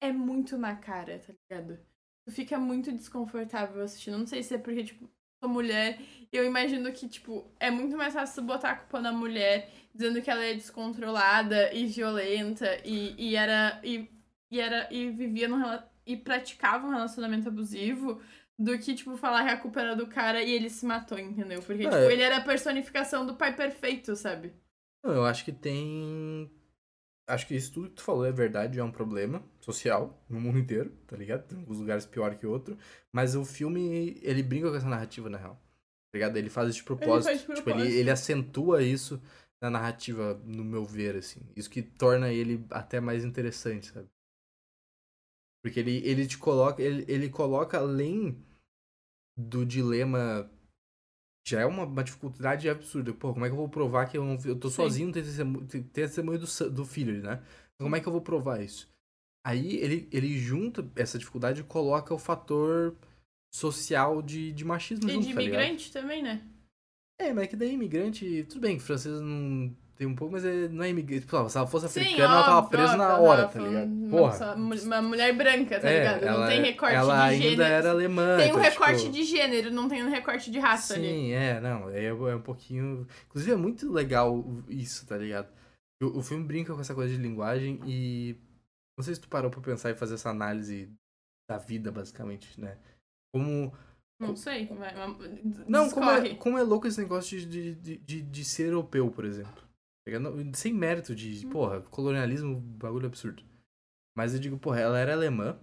[0.00, 1.78] É muito na cara, tá ligado?
[2.24, 4.18] tu fica muito desconfortável assistindo.
[4.18, 5.08] Não sei se é porque, tipo,
[5.42, 5.98] sou mulher.
[6.32, 10.30] Eu imagino que, tipo, é muito mais fácil botar a culpa na mulher, dizendo que
[10.30, 13.80] ela é descontrolada e violenta e, e era.
[13.84, 14.08] E,
[14.50, 14.88] e era.
[14.92, 18.20] E vivia num rela- e praticava um relacionamento abusivo.
[18.56, 21.60] Do que, tipo, falar que a culpa era do cara e ele se matou, entendeu?
[21.60, 21.90] Porque, É.
[21.90, 24.52] tipo, ele era a personificação do pai perfeito, sabe?
[25.04, 26.48] Não, eu acho que tem.
[27.28, 30.58] Acho que isso tudo que tu falou é verdade, é um problema social no mundo
[30.58, 31.48] inteiro, tá ligado?
[31.48, 32.78] Tem alguns lugares pior que outro.
[33.12, 35.54] Mas o filme, ele brinca com essa narrativa, na real.
[35.54, 36.36] Tá ligado?
[36.36, 37.24] Ele faz isso de propósito.
[37.30, 37.96] faz de Tipo, ele, propósito.
[37.98, 39.20] ele acentua isso
[39.60, 41.40] na narrativa, no meu ver, assim.
[41.56, 44.06] Isso que torna ele até mais interessante, sabe?
[45.64, 46.82] Porque ele, ele te coloca.
[46.82, 48.36] Ele, ele coloca além
[49.34, 50.50] do dilema.
[51.48, 53.14] Já é uma, uma dificuldade absurda.
[53.14, 54.36] Pô, como é que eu vou provar que eu não.
[54.44, 54.76] Eu tô Sim.
[54.76, 57.42] sozinho, tem testemunho, tem testemunho do, do filho, né?
[57.80, 58.92] Como é que eu vou provar isso?
[59.42, 62.94] Aí ele, ele junta essa dificuldade e coloca o fator
[63.54, 66.46] social de, de machismo E junto, de tá imigrante também, né?
[67.18, 70.68] É, mas é que daí imigrante, tudo bem, francês não tem um pouco, mas é,
[70.68, 71.24] não é imigrante.
[71.26, 73.86] Pô, se ela fosse Sim, africana, ela tava presa na hora, tá ligado?
[73.86, 74.54] Uma, Porra.
[74.54, 76.22] uma mulher branca, tá é, ligado?
[76.24, 77.62] ela, não tem recorte ela de ainda gênero.
[77.62, 78.36] era alemã.
[78.36, 81.06] Tem um então, recorte tipo, de gênero, não tem um recorte de raça ali.
[81.06, 83.06] Sim, é, não, é, é um pouquinho...
[83.26, 85.48] Inclusive é muito legal isso, tá ligado?
[86.02, 88.36] O, o filme brinca com essa coisa de linguagem e...
[88.98, 90.88] Não sei se tu parou pra pensar e fazer essa análise
[91.48, 92.78] da vida, basicamente, né?
[93.32, 93.72] Como...
[94.20, 94.66] Não sei.
[94.66, 94.94] Vai-
[95.68, 99.24] Não, como é, como é louco esse negócio de, de, de, de ser europeu, por
[99.24, 99.63] exemplo.
[100.06, 100.12] Tá
[100.54, 103.42] Sem mérito de, porra, colonialismo, bagulho absurdo.
[104.16, 105.58] Mas eu digo, porra, ela era alemã,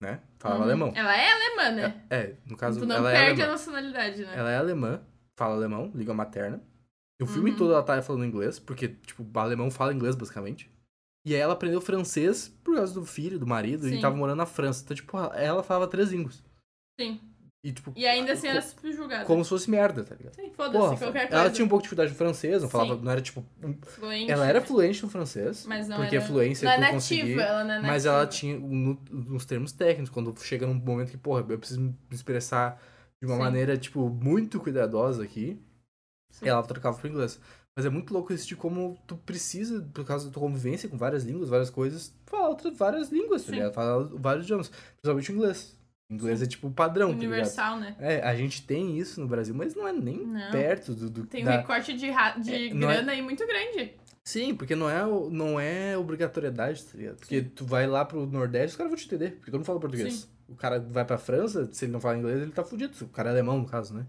[0.00, 0.22] né?
[0.38, 0.66] Falava Uhum.
[0.66, 0.92] alemão.
[0.94, 2.06] Ela é alemã, né?
[2.08, 3.52] É, é, no caso, tu não ela é perde a alemã.
[3.52, 4.36] nacionalidade, né?
[4.36, 5.02] Ela é alemã,
[5.36, 6.62] fala alemão, língua materna.
[7.20, 7.56] O filme Uhum.
[7.56, 10.70] todo ela tá falando inglês, porque, tipo, alemão fala inglês, basicamente.
[11.24, 13.96] E aí ela aprendeu francês por causa do filho, do marido, Sim.
[13.96, 14.82] e tava morando na França.
[14.82, 16.42] Então, tipo, ela falava três línguas.
[16.98, 17.20] Sim.
[17.64, 19.24] E, tipo, E ainda assim era subjugada.
[19.24, 20.34] como se fosse merda, tá ligado?
[20.34, 21.42] Sim, foda-se, qualquer coisa.
[21.42, 23.02] ela tinha um pouco de dificuldade no francês, não falava, Sim.
[23.04, 23.44] não era tipo.
[23.82, 26.24] Fluente, Ela era fluente no francês, Mas não porque era...
[26.24, 27.86] fluência Não é nativa, conseguir, ela não é nativa.
[27.92, 31.80] mas ela tinha no- nos termos técnicos, quando chega num momento que, porra, eu preciso
[31.80, 32.82] me expressar
[33.22, 33.42] de uma Sim.
[33.42, 35.56] maneira, tipo, muito cuidadosa aqui,
[36.30, 36.48] Sim.
[36.48, 37.38] ela trocava pro inglês.
[37.76, 40.98] Mas é muito louco isso de como tu precisa, por causa da tua convivência com
[40.98, 43.72] várias línguas, várias coisas, falar outras, várias línguas, tá ligado?
[43.72, 45.78] Falar vários idiomas, principalmente o inglês.
[46.12, 46.44] O inglês Sim.
[46.44, 47.16] é tipo padrão, tá?
[47.16, 47.96] Universal, né?
[47.98, 50.50] É, a gente tem isso no Brasil, mas não é nem Não.
[50.50, 52.32] perto do, do Tem um da- recorte de, ra...
[52.38, 53.94] de É, é- grana aí muito grande.
[54.24, 57.16] Sim, porque não é, o- não é obrigatoriedade, tá ligado?
[57.16, 59.80] Porque tu vai lá pro Nordeste, os caras vão te entender, porque todo mundo fala
[59.80, 60.14] português.
[60.14, 60.28] Sim.
[60.48, 62.92] O cara vai pra França, se ele não fala inglês, ele tá fudido.
[63.00, 64.06] O cara é alemão, no caso, né?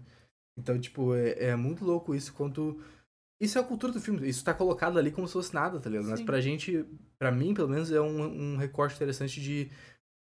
[0.58, 2.78] Então, tipo, é, é muito louco isso quanto.
[3.40, 4.28] Isso é a cultura do filme.
[4.28, 6.08] Isso tá colocado ali como se fosse nada, tá ligado?
[6.08, 6.26] Mas Sim.
[6.26, 6.84] pra gente,
[7.18, 9.70] pra mim, pelo menos, é um, um recorte interessante de.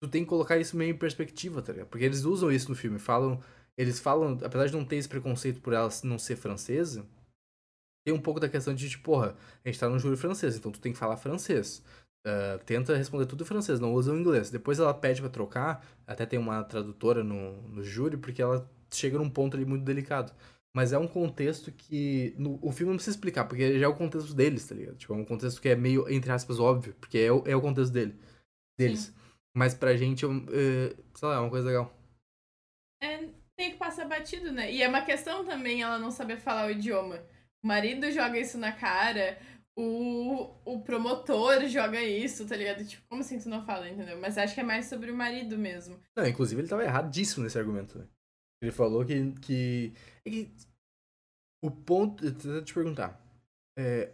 [0.05, 1.89] Tu tem que colocar isso meio em perspectiva, tá ligado?
[1.89, 2.99] Porque eles usam isso no filme.
[2.99, 3.41] Falam.
[3.77, 7.05] Eles falam, apesar de não ter esse preconceito por ela não ser francesa,
[8.07, 10.71] tem um pouco da questão de, tipo, porra, a gente tá num júri francês, então
[10.71, 11.83] tu tem que falar francês.
[12.27, 14.51] Ah, tenta responder tudo em francês, não usa o inglês.
[14.51, 19.19] Depois ela pede pra trocar, até tem uma tradutora no, no júri, porque ela chega
[19.19, 20.33] num ponto ali muito delicado.
[20.77, 22.35] Mas é um contexto que.
[22.39, 24.97] No, o filme não precisa explicar, porque já é o contexto deles, tá ligado?
[24.97, 27.61] Tipo, é um contexto que é meio, entre aspas, óbvio, porque é, o- é o
[27.61, 28.15] contexto dele,
[28.79, 29.13] deles.
[29.57, 31.95] Mas pra gente, é, sei lá, é uma coisa legal.
[33.03, 34.73] É, tem que passar batido, né?
[34.73, 37.25] E é uma questão também ela não saber falar o idioma.
[37.63, 39.39] O marido joga isso na cara,
[39.77, 42.85] o, o promotor joga isso, tá ligado?
[42.85, 44.21] Tipo, como assim tu não fala, entendeu?
[44.21, 46.01] Mas acho que é mais sobre o marido mesmo.
[46.17, 47.99] Não, inclusive ele tava erradíssimo nesse argumento.
[47.99, 48.07] né?
[48.63, 49.33] Ele falou que.
[49.41, 49.93] que,
[50.25, 50.53] é que
[51.63, 52.25] o ponto.
[52.25, 53.21] Eu vou te perguntar.
[53.77, 54.13] É,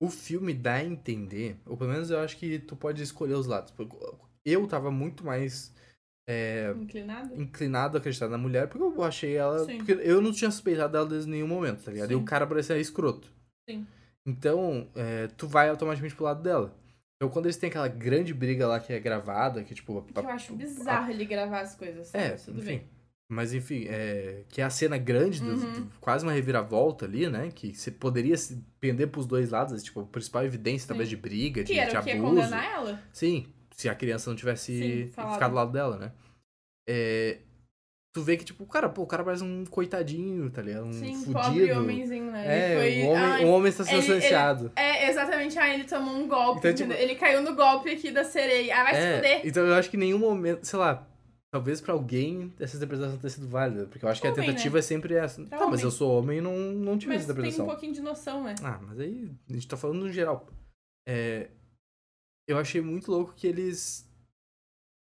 [0.00, 3.46] o filme dá a entender, ou pelo menos eu acho que tu pode escolher os
[3.46, 3.72] lados.
[4.44, 5.72] Eu tava muito mais
[6.28, 7.34] é, Inclinado?
[7.40, 9.64] inclinado a acreditar na mulher, porque eu achei ela.
[9.64, 9.78] Sim.
[9.78, 12.10] Porque eu não tinha suspeitado dela desde nenhum momento, tá ligado?
[12.10, 12.20] E Sim.
[12.20, 13.30] o cara parecia escroto.
[13.68, 13.86] Sim.
[14.26, 16.74] Então, é, tu vai automaticamente pro lado dela.
[17.16, 20.02] Então, quando eles têm aquela grande briga lá que é gravada, que tipo.
[20.02, 22.14] Que eu acho bizarro ele gravar as coisas.
[22.14, 22.66] É, mas tudo enfim.
[22.68, 22.88] bem.
[23.30, 25.72] Mas enfim, é, que é a cena grande, do- Uhum.
[25.84, 27.50] do- quase uma reviravolta ali, né?
[27.54, 30.88] Que você poderia se pender pros dois lados, tipo, a principal evidência, Sim.
[30.88, 32.34] talvez, de briga, de, Que era de o que ia abuso.
[32.36, 33.02] condenar ela?
[33.12, 33.46] Sim,
[33.78, 36.12] se a criança não tivesse Sim, ficado do lado dela, né?
[36.88, 37.38] É,
[38.12, 40.86] tu vê que, tipo, o cara, pô, o cara parece um coitadinho, tá ligado?
[40.86, 41.32] Um Sim, fudido.
[41.32, 42.44] pobre homenzinho, né?
[42.46, 43.06] É, ele foi...
[43.06, 44.72] um homem, Ai, um homem está sendo silenciado.
[44.74, 45.58] É, exatamente.
[45.58, 46.58] Ah, ele tomou um golpe.
[46.58, 46.92] Então, tipo-?
[46.92, 48.80] Ele caiu no golpe aqui da sereia.
[48.80, 49.40] Ah, vai se É, fuder.
[49.44, 51.06] então eu acho que em nenhum momento, sei lá,
[51.52, 54.78] talvez pra alguém essa interpretação tenha sido válida, porque eu acho que a Homem, tentativa
[54.78, 55.40] é sempre essa.
[55.44, 55.84] Pra tá, mas homem.
[55.84, 57.66] eu sou homem e não, não tive Mas essa tem um interpretação.
[57.66, 58.54] pouquinho de noção, né?
[58.62, 60.48] Ah, mas aí a gente tá falando no geral.
[61.06, 61.48] É,
[62.48, 64.08] eu achei muito louco que eles.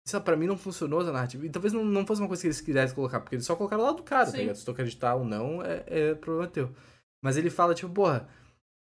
[0.07, 1.45] Isso pra mim não funcionou essa narrativa.
[1.45, 3.83] E talvez não, não fosse uma coisa que eles quisessem colocar, porque eles só colocaram
[3.83, 4.37] lá do cara, tá Sim.
[4.39, 4.55] ligado?
[4.55, 6.73] Se tu acreditar ou não, é, é problema teu.
[7.23, 8.27] Mas ele fala, tipo, porra,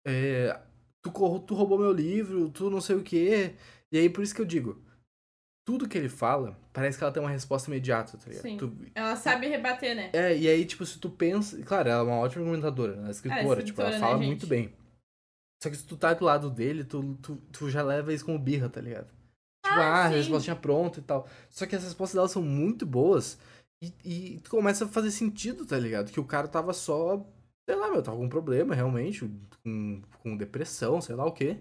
[0.07, 0.59] é,
[1.03, 3.55] tu, tu roubou meu livro, tu não sei o quê.
[3.91, 4.83] E aí, por isso que eu digo,
[5.67, 8.43] tudo que ele fala, parece que ela tem uma resposta imediata, tá ligado?
[8.43, 8.57] Sim.
[8.59, 10.11] Tu- Ela sabe rebater, né?
[10.13, 11.61] é, e aí, tipo, se tu pensa.
[11.63, 13.11] Claro, ela é uma ótima argumentadora, né?
[13.11, 14.27] escritora, tipo, ela escritora, né, fala gente?
[14.27, 14.75] muito bem.
[15.63, 18.39] Só que se tu tá do lado dele, tu, tu, tu já leva isso como
[18.39, 19.13] birra, tá ligado?
[19.65, 20.15] Tipo, ah, Ah, a sim.
[20.17, 21.29] respostinha pronta e tal.
[21.51, 23.39] Só que as respostas dela são muito boas
[23.83, 26.13] e, e tu começa a fazer sentido, tá ligado?
[26.13, 27.25] Que o cara tava só.
[27.69, 29.29] Sei lá, meu, tava com um problema realmente,
[29.63, 31.59] com, com depressão, sei lá o quê.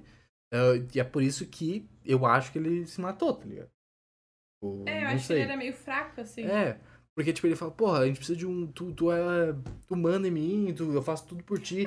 [0.54, 0.58] É,
[0.96, 3.70] e é por isso que eu acho que ele se matou, tá ligado?
[4.56, 5.38] Tipo, É, eu acho que sei.
[5.38, 6.44] ele era meio fraco, assim.
[6.46, 6.80] É,
[7.18, 8.68] porque, tipo, ele fala, porra, a gente precisa de um.
[8.68, 9.56] Tu, tu é.
[9.88, 11.78] Tu manda em mim, tu, eu faço tudo por ti.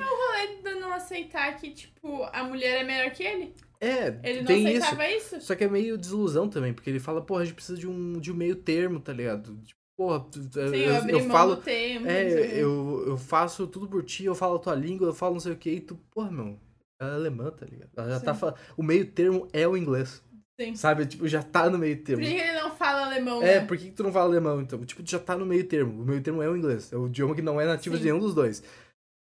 [0.43, 3.53] Ele de não aceitar que, tipo, a mulher é melhor que ele.
[3.79, 4.77] É, Ele não tem isso.
[4.83, 5.39] aceitava isso.
[5.39, 8.19] Só que é meio desilusão também, porque ele fala, porra, a gente precisa de um,
[8.19, 9.55] de um meio termo, tá ligado?
[9.63, 11.55] Tipo, porra, tu- Sim, eu, eu abri eu mão falo.
[11.55, 12.05] tempo.
[12.05, 12.51] o É, quê.
[12.57, 15.53] eu, eu faço tudo por ti, eu falo a tua língua, eu falo não sei
[15.53, 16.59] o que, e tu, porra, meu,
[16.99, 17.89] ela é alemã, tá ligado?
[17.95, 18.25] Ela já Sim.
[18.25, 18.57] tá falando.
[18.75, 20.21] O meio termo é o inglês.
[20.59, 20.75] Sim.
[20.75, 21.05] Sabe?
[21.05, 22.23] Tipo, já tá no meio Por termo.
[22.23, 23.65] que ele não fala alemão, É, né?
[23.65, 24.83] por que, que tu não fala alemão, então?
[24.85, 26.01] Tipo, já tá no meio termo.
[26.01, 26.91] O meio termo é o inglês.
[26.93, 28.01] É o idioma que não é nativo Sim.
[28.03, 28.61] de nenhum dos dois.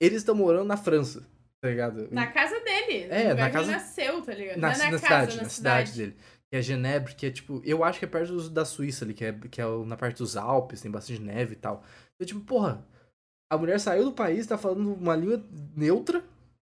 [0.01, 1.21] Eles estão morando na França,
[1.61, 2.07] tá ligado?
[2.11, 3.07] Na casa dele.
[3.09, 4.57] É, na casa- ele nasceu, tá ligado?
[4.57, 6.15] na, Não é na na, cidade, casa, na na cidade dele.
[6.51, 9.13] Que é Genebra, que é tipo, eu acho que é perto dos- da Suíça ali,
[9.13, 11.83] que é, que é na parte dos Alpes, tem bastante neve e tal.
[12.15, 12.83] Então, tipo, porra,
[13.51, 15.43] a mulher saiu do país, tá falando uma língua
[15.75, 16.23] neutra,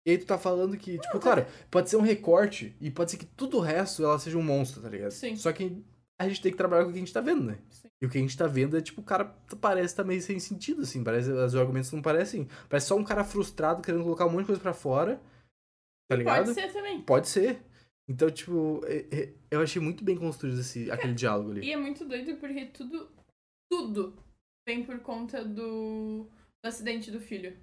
[0.07, 3.17] e aí tu tá falando que, tipo, claro, pode ser um recorte, e pode ser
[3.19, 5.11] que tudo o resto ela seja um monstro, tá ligado?
[5.11, 5.37] Sim.
[5.37, 5.85] Só que
[6.21, 7.59] a gente tem que trabalhar com o que a gente tá vendo, né?
[7.71, 7.89] Sim.
[8.03, 9.25] E o que a gente tá vendo é, tipo, o cara
[9.61, 13.25] parece tá meio sem sentido, assim, parece, os argumentos não parecem, parece só um cara
[13.25, 15.21] frustrado querendo colocar um monte de coisa pra fora,
[16.09, 16.47] tá ligado?
[16.47, 17.03] Pode ser também.
[17.03, 17.63] Pode ser.
[18.09, 21.67] Então, tipo, é- é- eu achei muito bem construído esse, aquele diálogo ali.
[21.67, 23.09] E é muito doido porque tudo,
[23.71, 24.15] tudo
[24.69, 27.57] vem por conta do, do acidente do filho.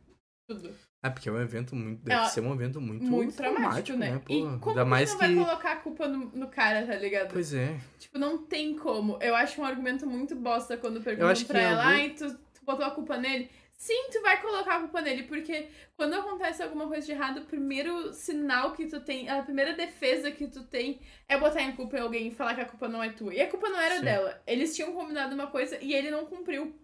[0.49, 0.73] Tudo.
[1.07, 2.03] É, porque é um evento muito.
[2.03, 4.19] Deve Ela- ser um evento muito, Muito, traumático, né?
[4.25, 5.27] Pô, e como ainda mais que.
[5.27, 7.31] não vai colocar a culpa no, no cara, tá ligado?
[7.33, 7.79] Pois é.
[7.99, 9.17] Tipo, não tem como.
[9.21, 12.65] Eu acho um argumento muito bosta quando perguntam pra em ela, algum- ai, tu, tu
[12.65, 13.49] botou a culpa nele?
[13.79, 17.45] Sim, tu vai colocar a culpa nele, porque quando acontece alguma coisa de errado, o
[17.45, 21.95] primeiro sinal que tu tem, a primeira defesa que tu tem é botar em culpa
[21.95, 23.35] em alguém e falar que a culpa não é tua.
[23.35, 24.03] E a culpa não era Sim.
[24.03, 24.41] dela.
[24.47, 26.75] Eles tinham combinado uma coisa e ele não cumpriu.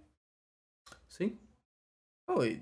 [1.09, 1.36] Sim.
[2.29, 2.62] E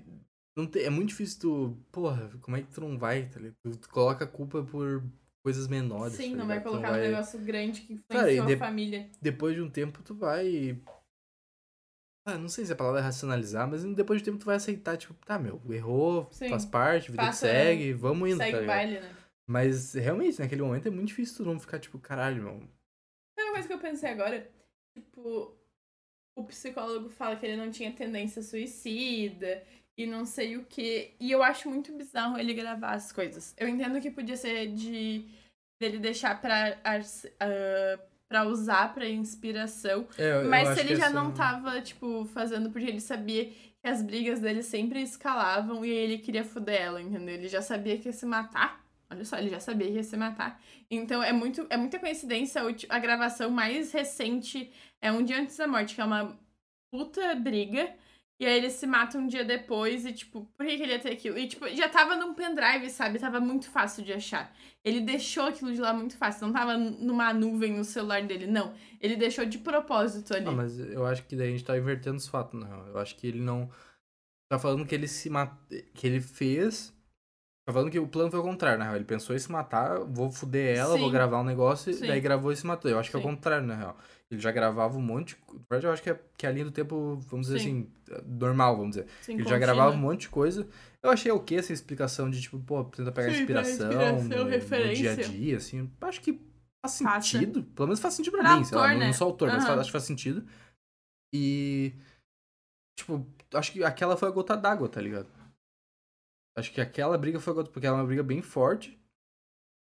[0.56, 1.78] não tem, é muito difícil tu.
[1.90, 3.56] Porra, como é que tu não vai, tá ligado?
[3.62, 5.02] Tu, tu coloca a culpa por
[5.42, 6.14] coisas menores.
[6.14, 6.70] Sim, tá não vai ligado?
[6.72, 9.10] Tu colocar um negócio grande que Cara, influenciou de- a família.
[9.20, 10.78] Depois de um tempo, tu vai.
[12.24, 14.54] Ah, não sei se a palavra é racionalizar, mas depois de um tempo tu vai
[14.56, 16.48] aceitar, tipo, tá, meu, errou, Sim.
[16.50, 19.16] faz parte, vida que Passa- segue, vamos indo, Segue tá baile, né?
[19.44, 22.60] Mas realmente, naquele momento é muito difícil tu não ficar tipo, caralho, meu.
[23.36, 24.48] Sabe uma coisa que eu pensei agora?
[24.94, 25.56] Tipo,
[26.36, 29.64] o psicólogo fala que ele não tinha tendência suicida
[29.96, 31.12] e não sei o que.
[31.20, 33.54] E eu acho muito bizarro ele gravar as coisas.
[33.58, 35.24] Eu entendo que podia ser de
[35.80, 40.06] dele deixar pra, ah, pra usar pra inspiração.
[40.16, 43.46] É, eu Mas acho se ele já essa- não tava, tipo, fazendo porque ele sabia
[43.46, 47.34] que as brigas dele sempre escalavam e ele queria foder ela, entendeu?
[47.34, 48.80] Ele já sabia que ia se matar.
[49.10, 50.58] Olha só, ele já sabia que ia se matar.
[50.90, 52.62] Então é, muito, é muita coincidência.
[52.88, 56.38] A gravação mais recente é um dia antes da morte, que é uma
[56.90, 57.92] puta briga.
[58.42, 60.98] E aí eles se matam um dia depois e, tipo, por que, que ele ia
[60.98, 61.38] ter aquilo?
[61.38, 63.20] E, tipo, já tava num pendrive, sabe?
[63.20, 64.52] Tava muito fácil de achar.
[64.84, 66.48] Ele deixou aquilo de lá muito fácil.
[66.48, 68.74] Não tava numa nuvem no celular dele, não.
[69.00, 70.44] Ele deixou de propósito ali.
[70.44, 72.88] Não, mas eu acho que daí a gente tá invertendo os fatos, não.
[72.88, 73.70] Eu acho que ele não.
[74.50, 75.56] Tá falando que ele se mat...
[75.94, 76.92] que ele fez.
[77.64, 78.96] Tá falando que o plano foi o contrário, na real.
[78.96, 81.12] Ele pensou em se matar, vou fuder ela, vou Sim.
[81.12, 82.08] gravar um negócio, Sim.
[82.08, 82.90] daí gravou e se matou.
[82.90, 83.96] Eu acho que é o contrário, na real.
[84.28, 85.36] Ele já gravava um monte.
[85.48, 87.88] Na verdade, eu acho que, é, que a linha do tempo, vamos dizer Sim.
[88.08, 89.06] assim, normal, vamos dizer.
[89.28, 90.66] Ele já gravava um monte de coisa.
[91.00, 94.44] Eu achei ok essa explicação de, tipo, pô, tenta pegar inspiração, inspiração, no,
[94.88, 95.88] no dia a dia, assim.
[96.00, 96.40] Acho que
[96.84, 97.62] faz sentido.
[97.62, 98.82] Pelo menos faz sentido pra Pra mim, sei lá.
[98.84, 99.06] autor, Não, né?
[99.06, 99.66] não sou autor, mas Aham.
[99.68, 100.44] faz- acho que faz sentido.
[101.32, 101.92] E.
[102.98, 105.28] Tipo, acho que aquela foi a gota d'água, tá ligado?
[106.56, 107.54] Acho que aquela briga foi.
[107.64, 108.98] Porque ela é uma briga bem forte.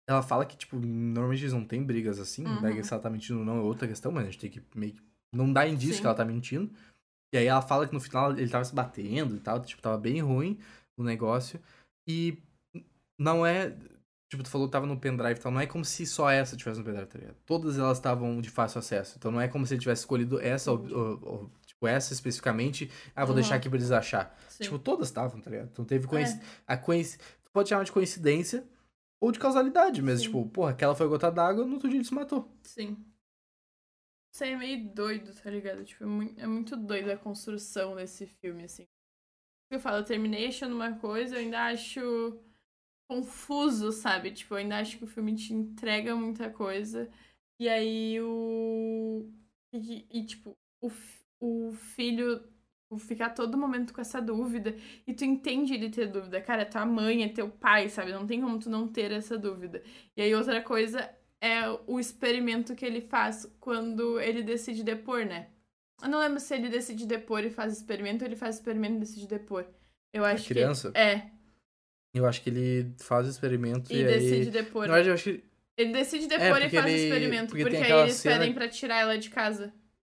[0.08, 2.46] Ela fala que, tipo, normalmente eles não têm brigas assim.
[2.46, 2.62] Uhum.
[2.62, 4.62] Daí se ela tá mentindo ou não é outra questão, mas a gente tem que
[4.74, 5.02] meio que.
[5.34, 6.00] Não dá indício Sim.
[6.00, 6.70] que ela tá mentindo.
[7.34, 9.60] E aí ela fala que no final ele tava se batendo e tal.
[9.60, 10.58] Tipo, tava bem ruim
[10.98, 11.60] o negócio.
[12.08, 12.38] E
[13.18, 13.76] não é.
[14.30, 15.52] Tipo, tu falou que tava no pendrive e tal.
[15.52, 17.36] Não é como se só essa tivesse no pendrive, tá ligado?
[17.46, 19.16] Todas elas estavam de fácil acesso.
[19.18, 22.90] Então não é como se ele tivesse escolhido essa, ou- ou- ou, tipo, essa especificamente.
[23.14, 23.40] Ah, vou Uhum.
[23.40, 24.36] deixar aqui pra eles achar.
[24.48, 24.64] Sim.
[24.64, 25.68] Tipo, todas estavam, tá ligado?
[25.70, 26.28] Então teve coinc...
[26.28, 26.40] É.
[26.66, 27.16] a coinc...
[27.44, 28.66] Tu pode chamar de coincidência
[29.20, 30.18] ou de causalidade mesmo.
[30.18, 30.26] Sim.
[30.26, 32.52] Tipo, porra, aquela foi a gota d'água, no outro dia ele se matou.
[32.62, 32.96] Sim.
[34.34, 35.84] Isso aí é meio doido, tá ligado?
[35.84, 38.86] Tipo, é muito, é muito doido a construção desse filme, assim.
[39.70, 42.38] Eu falo, Termination uma coisa, eu ainda acho
[43.10, 44.30] confuso, sabe?
[44.32, 47.10] Tipo, eu ainda acho que o filme te entrega muita coisa.
[47.60, 49.26] E aí o.
[49.72, 50.90] E, e tipo, o,
[51.40, 52.42] o filho
[52.96, 54.74] ficar todo momento com essa dúvida.
[55.06, 56.40] E tu entende ele ter dúvida.
[56.40, 58.12] Cara, é tua mãe, é teu pai, sabe?
[58.12, 59.82] Não tem como tu não ter essa dúvida.
[60.16, 65.48] E aí outra coisa é o experimento que ele faz quando ele decide depor, né?
[66.02, 69.00] Eu não lembro se ele decide depor e faz experimento ou ele faz experimento e
[69.00, 69.66] decide depor.
[70.12, 70.92] Eu acho a criança?
[70.92, 70.98] que.
[70.98, 71.30] É.
[72.14, 74.50] Eu acho que ele faz o experimento e, e decide aí...
[74.50, 74.86] depor.
[74.86, 75.44] Na verdade, eu acho que.
[75.76, 78.38] Ele decide depor é, e faz o experimento, porque, porque aí eles cena...
[78.38, 79.72] pedem pra tirar ela de casa.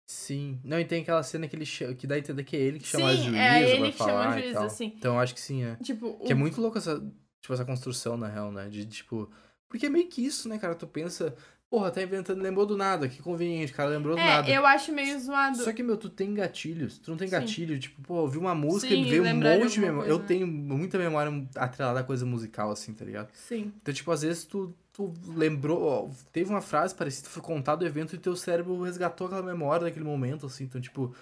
[0.09, 0.59] Sim.
[0.65, 2.79] Não, e tem aquela cena que ele chama, que dá a entender que é ele
[2.79, 4.93] que chama sim, a juíza é ele que chama a juíza, assim.
[4.97, 5.77] Então acho que sim, é.
[5.77, 6.39] Tipo, que é o...
[6.39, 6.99] é muito louco essa,
[7.43, 8.71] tipo, essa construção, na real, né?
[8.71, 9.31] De, tipo...
[9.69, 10.75] Porque é meio que isso, né, cara?
[10.75, 11.37] Tu pensa...
[11.71, 14.51] Porra, tá inventando, lembrou do nada, que conveniente, cara, lembrou do é, nada.
[14.51, 15.59] eu acho meio zoado.
[15.59, 17.33] Só que, meu, tu tem gatilhos, tu não tem Sim.
[17.33, 20.09] gatilho, tipo, pô, ouvi uma música Sim, e veio um monte de memória.
[20.09, 23.29] Eu tenho muita memória atrelada a coisa musical, assim, tá ligado?
[23.35, 23.71] Sim.
[23.83, 27.87] Então, tipo, às vezes tu, tu lembrou, ó, teve uma frase parecida, foi contado o
[27.87, 31.15] evento e teu cérebro resgatou aquela memória daquele momento, assim, então, tipo,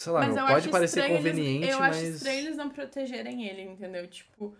[0.00, 1.96] sei lá, Mas meu, eu pode parecer estranho eles- conveniente, eu mas...
[1.98, 4.08] acho estranho eles não protegerem ele, entendeu?
[4.08, 4.56] Tipo,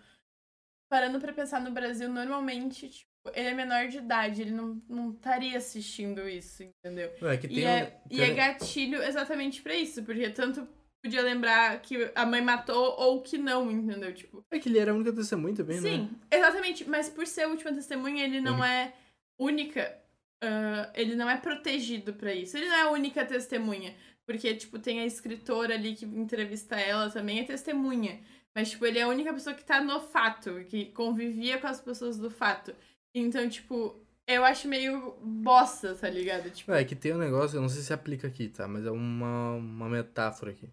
[0.92, 5.12] parando pra pensar no Brasil, normalmente, tipo, ele é menor de idade, ele não, não
[5.12, 7.11] estaria assistindo isso, entendeu?
[7.22, 10.68] É que tem E um- é, e é gatilho exatamente pra isso, porque tanto
[11.02, 14.12] podia lembrar que a mãe matou ou que não, entendeu?
[14.14, 15.88] Tipo, É que ele era a única testemunha também, né?
[15.88, 18.92] sim, exatamente, mas por ser a última testemunha, ele não é
[19.38, 19.96] única,
[20.42, 22.56] ah, ele não é protegido pra isso.
[22.56, 23.94] Ele não é a única testemunha,
[24.26, 28.20] porque, tipo, tem a escritora ali que entrevista ela também, é testemunha.
[28.54, 31.80] Mas, tipo, ele é a única pessoa que tá no fato, que convivia com as
[31.80, 32.74] pessoas do fato.
[33.14, 36.50] Então, tipo, eu acho meio bosta, tá ligado?
[36.50, 38.66] Tipo, É que tem um negócio, eu não sei se aplica aqui, tá?
[38.68, 40.68] Mas é uma, uma metáfora aqui.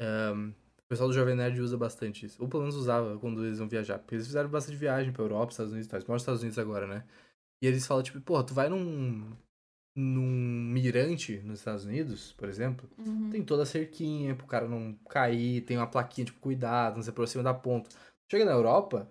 [0.00, 2.42] Ahn, o pessoal do Jovem Nerd usa bastante isso.
[2.42, 3.98] Ou pelo menos usava quando eles iam viajar.
[3.98, 6.00] Porque eles fizeram bastante viagem pra Europa, Estados Unidos e tal.
[6.08, 7.04] Nos Estados Unidos agora, né?
[7.62, 9.30] E eles falam, tipo, porra, tu vai num.
[9.94, 12.88] num mirante nos Estados Unidos, por exemplo.
[12.98, 13.30] uhum.
[13.30, 17.10] Tem toda a cerquinha pro cara não cair, tem uma plaquinha, tipo, cuidado, não se
[17.10, 17.90] aproxima da ponta.
[18.30, 19.08] Chega na Europa,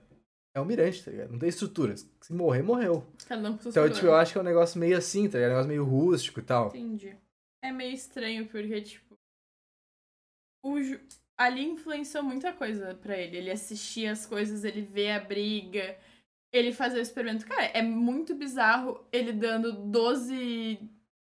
[0.54, 1.32] é um mirante, tá ligado?
[1.32, 2.10] Não tem estruturas.
[2.22, 3.06] Se morrer, morreu.
[3.28, 5.52] cada um Então, tipo, eu acho que é um negócio meio assim, tá ligado?
[5.52, 6.68] Um negócio meio rústico e tal.
[6.70, 7.16] Entendi.
[7.62, 9.09] É meio estranho, porque, tipo.
[10.64, 10.76] O
[11.38, 13.38] Ali influenciou muita coisa pra ele.
[13.38, 15.98] Ele assistia as coisas, ele vê a briga,
[16.54, 17.46] ele fazia o experimento.
[17.48, 20.80] Cara, é muito bizarro ele dando 12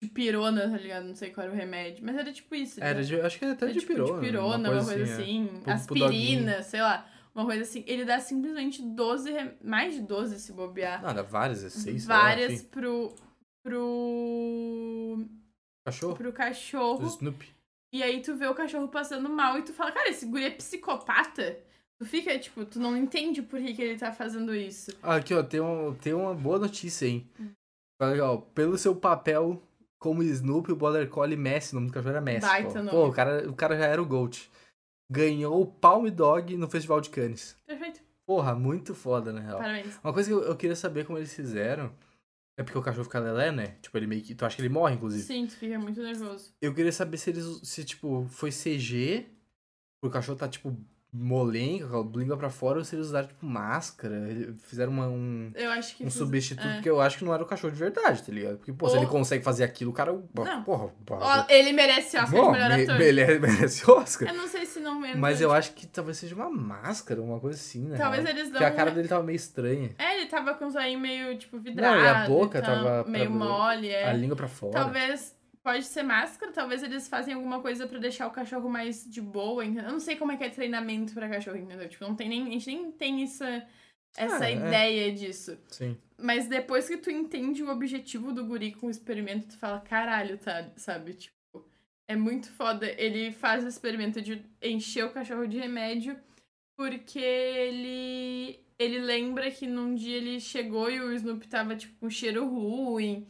[0.03, 1.07] de pirona, tá ligado?
[1.07, 2.05] Não sei qual era o remédio.
[2.05, 2.83] Mas era tipo isso.
[2.85, 4.21] Era ele de, acho que era até é de tipo pirona.
[4.21, 5.13] de pirona, uma coisa é.
[5.15, 5.47] assim.
[5.47, 7.11] Pro- pro aspirina, sei lá.
[7.35, 7.83] Uma coisa assim.
[7.87, 11.01] Ele dá simplesmente 12, rem- mais de 12 se bobear.
[11.01, 12.67] Nada, várias, 16, sei lá, várias enfim.
[12.67, 13.15] pro.
[13.63, 15.25] pro.
[15.87, 16.15] Cachorro?
[16.15, 17.07] pro Do cachorro.
[17.07, 17.54] Snoopy.
[17.95, 20.51] E aí tu vê o cachorro passando mal e tu fala, cara, esse guri é
[20.51, 21.57] psicopata?
[21.97, 24.91] Tu fica, tipo, tu não entende por que, que ele tá fazendo isso.
[25.01, 27.31] Aqui, ó, tem, um, tem uma boa notícia, hein?
[27.39, 27.53] Hum.
[28.21, 29.63] Ó, pelo seu papel
[29.97, 32.45] como Snoopy, o Border Collie Messi, o nome do cachorro era Messi.
[32.45, 32.91] Baita pô.
[32.91, 34.51] Pô, o cara, o cara já era o GOAT.
[35.09, 37.57] Ganhou o Palm Dog no Festival de Cannes.
[37.65, 38.01] Perfeito.
[38.27, 39.59] Porra, muito foda, na real.
[39.59, 40.01] Parabéns.
[40.03, 41.93] Uma coisa que eu, eu queria saber como eles fizeram
[42.57, 43.67] é porque o cachorro fica lelé, né?
[43.83, 44.35] Tipo, ele meio que.
[44.35, 45.23] Tu acha que ele morre, inclusive?
[45.23, 46.55] Sim, tu fica muito nervoso.
[46.61, 47.45] Eu queria saber se eles.
[47.65, 49.27] Se, tipo, foi CG,
[50.03, 50.77] o cachorro tá, tipo,
[51.17, 54.17] molenga, com a língua pra fora, ou se eles usaram, tipo, máscara.
[54.67, 56.75] Fizeram uma, um, um fiz- substituto, é.
[56.75, 58.57] porque eu acho que não era o cachorro de verdade, tá ligado?
[58.57, 60.13] Porque, pô, se Ou- ele consegue fazer aquilo, o cara.
[60.13, 60.63] Não.
[60.65, 61.47] Porra, porra.
[61.49, 63.01] Ele merece Oscar Bom, de melhor me- ator.
[63.01, 64.29] Ele merece Oscar.
[64.29, 67.39] Eu não sei se não entra, Mas eu acho que talvez seja uma máscara, uma
[67.39, 67.97] coisa assim, né?
[67.97, 68.53] Talvez eles dão.
[68.53, 69.91] Porque a cara dele tava meio estranha.
[69.99, 71.97] É, ele tava com os aí meio, tipo, vidrado.
[71.97, 74.09] Não, e a boca tava pra- Meio mole, é.
[74.09, 74.73] A língua pra fora.
[74.73, 79.21] Talvez pode ser máscara, talvez eles fazem alguma coisa pra deixar o cachorro mais de
[79.23, 79.87] boa, entendeu?
[79.87, 81.89] Eu não sei como é que é treinamento pra cachorro, entendeu?
[81.89, 83.67] Tipo, não tem nem, a gente nem tem essa,
[84.15, 84.55] essa Ah, é.
[84.55, 85.59] ideia disso.
[85.69, 85.97] Sim.
[86.19, 90.37] Mas depois que tu entende o objetivo do guri com o experimento, tu fala, caralho,
[90.37, 91.15] tá, sabe?
[91.15, 91.35] Tipo,
[92.07, 92.87] é muito foda.
[93.01, 96.17] Ele faz o experimento de encher o cachorro de remédio
[96.77, 102.11] porque ele ele lembra que num dia ele chegou e o Snoopy tava, tipo, com
[102.11, 103.27] cheiro ruim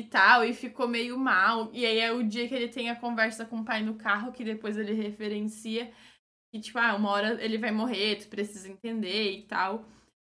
[0.00, 1.70] e tal, e ficou meio mal.
[1.72, 4.32] E aí é o dia que ele tem a conversa com o pai no carro,
[4.32, 5.90] que depois ele referencia.
[6.52, 9.84] Que, tipo, ah, uma hora ele vai morrer, tu precisa entender e tal.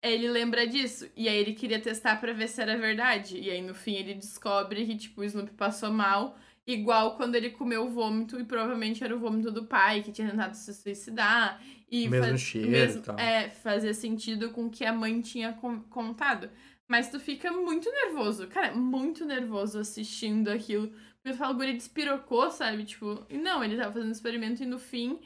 [0.03, 1.09] Ele lembra disso.
[1.15, 3.37] E aí ele queria testar pra ver se era verdade.
[3.37, 6.37] E aí no fim ele descobre que, tipo, o Snoopy passou mal.
[6.67, 10.29] Igual quando ele comeu o vômito, e provavelmente era o vômito do pai, que tinha
[10.29, 11.61] tentado se suicidar.
[11.89, 13.17] E Mesmo faz- cheiro e mesmo- tal.
[13.19, 16.49] É, fazia sentido com o que a mãe tinha con- contado.
[16.91, 18.49] Mas tu fica muito nervoso.
[18.49, 20.89] Cara, muito nervoso assistindo aquilo.
[20.89, 22.83] Porque tu fala, o guri despirocou, sabe?
[22.83, 25.17] Tipo, não, ele tava fazendo experimento e no fim,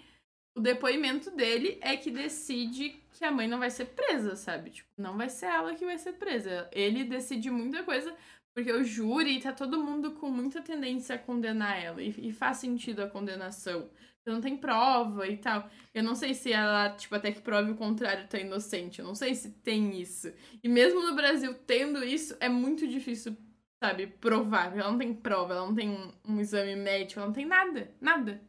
[0.55, 4.69] o depoimento dele é que decide que a mãe não vai ser presa, sabe?
[4.69, 6.69] Tipo, não vai ser ela que vai ser presa.
[6.71, 8.15] Ele decide muita coisa
[8.53, 11.99] porque o júri tá todo mundo com muita tendência a condenar ela.
[11.99, 13.89] E, e faz sentido a condenação.
[14.25, 15.69] Não tem prova e tal.
[15.93, 18.99] Eu não sei se ela, tipo, até que prove o contrário, tá inocente.
[18.99, 20.33] Eu não sei se tem isso.
[20.63, 23.37] E mesmo no Brasil tendo isso, é muito difícil,
[23.83, 24.75] sabe, provar.
[24.75, 27.93] Ela não tem prova, ela não tem um, um exame médico, ela não tem nada.
[28.01, 28.41] Nada.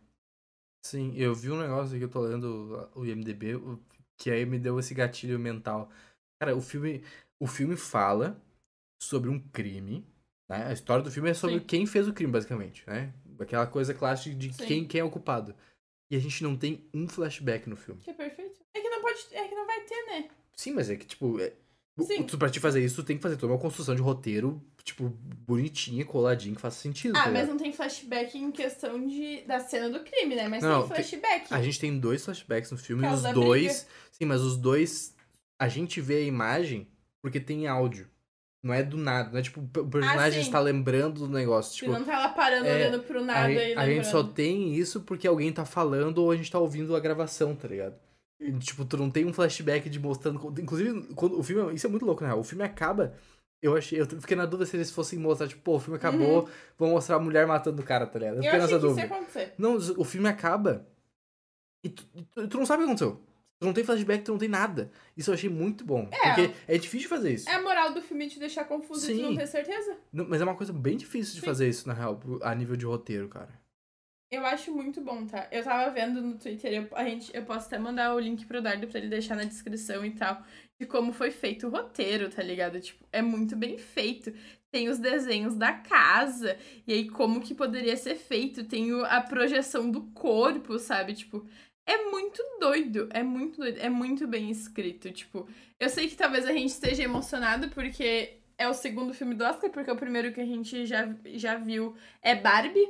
[0.86, 3.54] Sim, eu vi um negócio aqui, eu tô lendo o IMDB,
[4.16, 5.90] que aí me deu esse gatilho mental.
[6.40, 7.02] Cara, o filme,
[7.40, 8.40] o filme fala
[9.02, 10.06] sobre um crime,
[10.48, 10.66] né?
[10.68, 11.66] A história do filme é sobre Sim.
[11.66, 13.12] quem fez o crime, basicamente, né?
[13.42, 14.64] Aquela coisa clássica de Sim.
[14.66, 15.54] quem, quem é o culpado.
[16.10, 18.00] E a gente não tem um flashback no filme.
[18.00, 18.60] Que é perfeito.
[18.74, 19.18] É que não pode.
[19.32, 20.28] É que não vai ter, né?
[20.54, 21.52] Sim, mas é que, tipo, é,
[22.00, 22.22] Sim.
[22.24, 25.08] tu, pra te fazer isso, tu tem que fazer toda uma construção de roteiro, tipo,
[25.46, 27.14] bonitinha, coladinha, que faça sentido.
[27.14, 27.48] tá Ah, mas ligado?
[27.50, 30.48] não tem flashback em questão de, da cena do crime, né?
[30.48, 31.52] Mas Não, tem tem- flashback.
[31.52, 33.86] A gente tem dois flashbacks no filme, e os dois.
[34.12, 35.14] Sim, mas os dois.
[35.58, 36.86] A gente vê a imagem
[37.22, 38.08] porque tem áudio.
[38.66, 41.72] Não é do nada, não é tipo, o personagem Ah, está lembrando do negócio.
[41.72, 44.22] Você Tipo, não tá lá parando, é, olhando pro a, nada e a gente só
[44.24, 47.94] tem isso porque alguém tá falando ou a gente tá ouvindo a gravação, tá ligado?
[48.40, 50.38] E, tipo, tu não tem um flashback de mostrando.
[50.60, 51.74] Inclusive, quando o filme.
[51.74, 52.40] Isso é muito louco, na real.
[52.40, 53.14] O filme acaba.
[53.62, 53.98] Eu achei.
[54.00, 56.46] Eu fiquei na dúvida se eles fossem mostrar, tipo, pô, o filme acabou,
[56.78, 58.34] vão mostrar a mulher matando o cara, tá ligado?
[58.34, 59.14] Eu Eu fiquei nessa que isso ia dúvida.
[59.14, 59.54] acontecer.
[59.56, 60.86] Não, o filme acaba
[61.82, 62.04] e tu,
[62.34, 63.22] tu- tu não sabe o que aconteceu.
[63.58, 64.90] Tu não tem flashback, tu não tem nada.
[65.16, 66.08] Isso eu achei muito bom.
[66.12, 66.34] É.
[66.34, 67.48] Porque é difícil fazer isso.
[67.48, 69.36] É a moral do filme te deixar confuso e tu não Sim.
[69.38, 69.96] ter certeza.
[70.12, 71.46] Não, Mas é uma coisa bem difícil de Sim.
[71.46, 73.48] fazer isso, na real, a nível de roteiro, cara.
[74.30, 75.46] Eu acho muito bom, tá?
[75.52, 78.60] Eu tava vendo no Twitter, eu, a gente, eu posso até mandar o link pro
[78.60, 80.42] Dardo pra ele deixar na descrição e tal,
[80.80, 82.78] de como foi feito o roteiro, tá ligado?
[82.80, 84.32] Tipo, é muito bem feito.
[84.70, 88.64] Tem os desenhos da casa, e aí como que poderia ser feito.
[88.64, 91.14] Tem o- a projeção do corpo, sabe?
[91.14, 91.46] Tipo,
[91.86, 95.10] é muito doido, é muito doido, é muito bem escrito.
[95.12, 99.44] Tipo, eu sei que talvez a gente esteja emocionado porque é o segundo filme do
[99.44, 102.88] Oscar, porque o primeiro que a gente já, já viu é Barbie.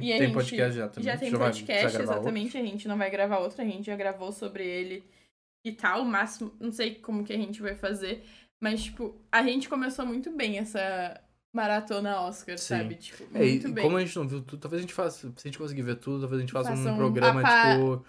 [0.00, 1.04] E a tem gente podcast já também.
[1.04, 2.02] Já tem vai- vai podcast, outro.
[2.02, 2.58] exatamente.
[2.58, 5.04] A gente não vai gravar outro, a gente já gravou sobre ele
[5.64, 6.02] e tal.
[6.02, 8.24] O máximo, não sei como que a gente vai fazer.
[8.60, 11.20] Mas, tipo, a gente começou muito bem essa
[11.54, 12.66] maratona Oscar, Sim.
[12.78, 12.94] sabe?
[12.96, 13.84] Tipo, É, e muito bem.
[13.84, 15.28] como a gente não viu tudo, talvez a gente faça.
[15.36, 18.04] Se a gente conseguir ver tudo, talvez a gente faça Faça um um programa, tipo,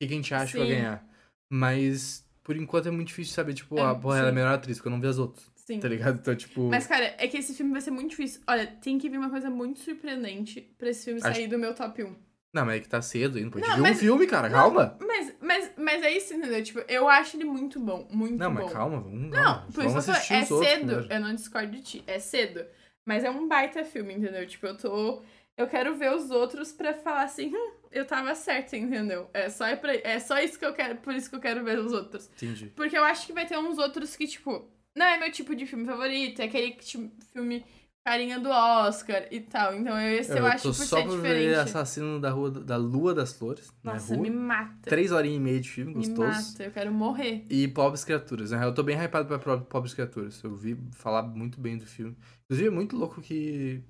[0.00, 0.74] que, que a gente acha que vai Sim.
[0.74, 1.06] ganhar.
[1.50, 4.34] Mas, por enquanto, é muito difícil saber, tipo, É, ah, porra, ela é a sim.
[4.36, 5.52] melhor atriz, porque eu não vi as outras.
[5.56, 5.80] Sim.
[5.80, 6.18] Tá ligado?
[6.20, 6.68] Então, tipo.
[6.68, 8.42] Mas, cara, é que esse filme vai ser muito difícil.
[8.46, 11.74] Olha, tem que vir uma coisa muito surpreendente pra esse filme Acho- sair do meu
[11.74, 12.14] top 1.
[12.52, 13.58] Não, mas é que tá cedo ainda.
[13.58, 14.96] Gente Não, mas- um filme, cara, Não, calma.
[15.00, 16.62] Mas, mas, mas é isso, entendeu?
[16.62, 18.06] Tipo, eu acho ele muito bom.
[18.12, 18.62] Muito Não, bom.
[18.62, 19.20] mas calma, vamos.
[19.22, 20.70] Não, calma, por isso vamos que eu assistir falei, é outros
[21.06, 21.12] cedo.
[21.14, 22.64] Eu não discordo de ti, é cedo.
[23.04, 24.46] Mas é um baita filme, entendeu?
[24.46, 25.22] Tipo, eu tô.
[25.56, 29.30] Eu quero ver os outros pra falar assim, hum, eu tava certa, entendeu?
[29.32, 31.62] É só, é, pra- é só isso que eu quero, por isso que eu quero
[31.62, 32.28] ver os outros.
[32.36, 32.72] Entendi.
[32.74, 35.64] Porque eu acho que vai ter uns outros que, tipo, não é meu tipo de
[35.64, 37.64] filme favorito, é aquele tipo, filme
[38.04, 39.74] carinha do Oscar e tal.
[39.74, 41.46] Então esse eu, eu acho por só ser pra diferente.
[41.48, 43.72] ver Assassino da, rua, da Lua das Flores.
[43.82, 44.16] Nossa, né?
[44.16, 44.22] Rua.
[44.28, 44.90] me mata.
[44.90, 46.28] Três horinhas e meia de filme, Me gostoso.
[46.52, 47.44] mata, eu quero morrer.
[47.48, 48.62] E Pobres Criaturas, né?
[48.64, 50.42] Eu tô bem hypado pra Pobres Criaturas.
[50.42, 52.16] Eu vi falar muito bem do filme.
[52.44, 53.82] Inclusive, é muito louco que.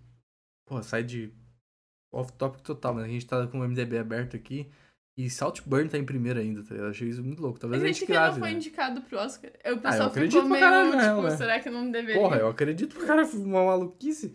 [0.66, 1.32] Pô, sai de
[2.12, 4.70] off-topic total, mas a gente tá com o MDB aberto aqui.
[5.16, 6.70] E Saltburn tá em primeiro ainda, tá?
[6.70, 6.86] ligado?
[6.86, 7.58] Eu achei isso muito louco.
[7.60, 8.40] Talvez a gente Acredito que não grave.
[8.40, 8.56] foi né?
[8.56, 9.50] indicado pro Oscar.
[9.50, 11.36] O Ah, eu pessoal acredito ficou meio, caralho, tipo, né?
[11.36, 12.20] será que não deveria?
[12.20, 14.32] Porra, eu acredito pro cara uma maluquice.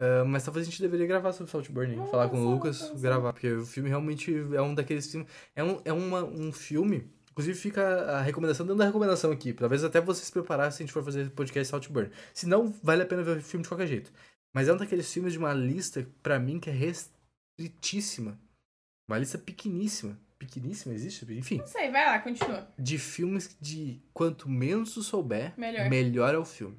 [0.00, 1.94] Ah, mas talvez a gente deveria gravar sobre Saltburn?
[1.94, 3.32] Vamos Falar com o Lucas, gravar.
[3.32, 5.28] Porque o filme realmente é um daqueles filmes.
[5.54, 7.08] É um, é uma, um filme.
[7.30, 9.52] Inclusive fica a recomendação dentro da recomendação aqui.
[9.52, 12.10] Talvez até você se preparar se a gente for fazer podcast Saltburn.
[12.34, 14.12] Se não, vale a pena ver o filme de qualquer jeito.
[14.52, 18.36] Mas é um daqueles filmes de uma lista, pra mim, que é restritíssima.
[19.10, 20.16] Uma lista pequeníssima.
[20.38, 21.26] Pequeníssima, existe?
[21.34, 21.58] Enfim.
[21.58, 22.68] Não sei, vai lá, continua.
[22.78, 25.90] De filmes de quanto menos tu souber, Melhor.
[25.90, 26.78] melhor é o filme.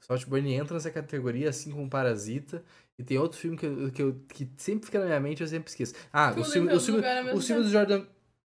[0.00, 2.62] Saltburn entra nessa categoria, assim como Parasita.
[2.96, 5.48] E tem outro filme que, eu, que, eu, que sempre fica na minha mente, eu
[5.48, 5.94] sempre esqueço.
[6.12, 7.00] Ah, Tudo o filme, o filme,
[7.34, 7.68] o filme do.
[7.70, 8.06] Jordan...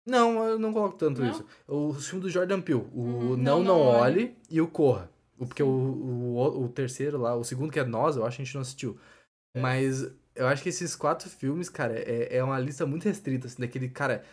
[0.04, 1.30] Não, eu não coloco tanto Não?
[1.30, 1.46] isso.
[1.68, 4.38] O filme do Jordan Peele, o Uhum, Não, Não, Não Não Olhe, Olhe.
[4.50, 5.10] e o Corra.
[5.38, 8.42] O, porque o, o, o terceiro lá, o segundo que é Nós, eu acho que
[8.42, 8.98] a gente não assistiu.
[9.56, 9.62] É.
[9.62, 13.62] Mas eu acho que esses quatro filmes, cara, é, é uma lista muito restrita, assim,
[13.62, 14.24] daquele, cara...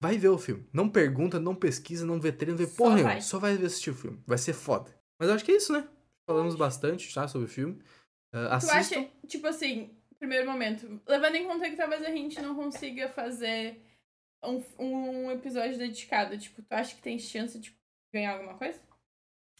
[0.00, 0.66] Vai ver o filme.
[0.72, 3.20] Não pergunta, não pesquisa, não vê treino, não vê Só porra nenhuma.
[3.20, 4.20] Só vai assistir o filme.
[4.26, 4.90] Vai ser foda.
[5.16, 5.86] Mas eu acho que é isso, né?
[6.26, 7.28] Falamos bastante, tá?
[7.28, 7.80] Sobre o filme.
[8.34, 12.54] Uh, Tu acha, tipo assim, primeiro momento, levando em conta que talvez a gente não
[12.54, 13.80] consiga fazer
[14.44, 17.72] um, um episódio dedicado, tipo, tu acha que tem chance de
[18.12, 18.80] ganhar alguma coisa?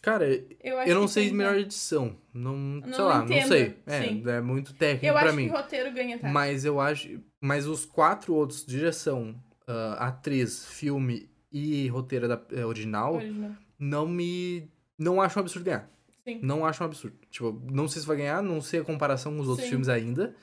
[0.03, 0.27] Cara,
[0.61, 2.17] Eu, acho eu não sei tem, melhor edição.
[2.35, 3.77] Não, Não sei lá, não entendo, sei.
[3.87, 4.23] É, sim.
[4.29, 5.47] é muito técnico Eu pra acho mim.
[5.49, 6.29] que roteiro ganha, tá?
[6.29, 7.21] Mas eu acho.
[7.41, 9.35] Mas os quatro outros, direção,
[9.67, 13.53] ah, atriz, filme e roteiro da, eh, original, Original.
[13.79, 14.69] não me.
[14.99, 15.89] Não acho um absurdo ganhar.
[16.25, 16.41] Sim.
[16.43, 17.17] Não acho um absurdo.
[17.31, 19.71] Tipo, não sei se vai ganhar, não sei a comparação com os outros Sim.
[19.71, 20.35] filmes ainda,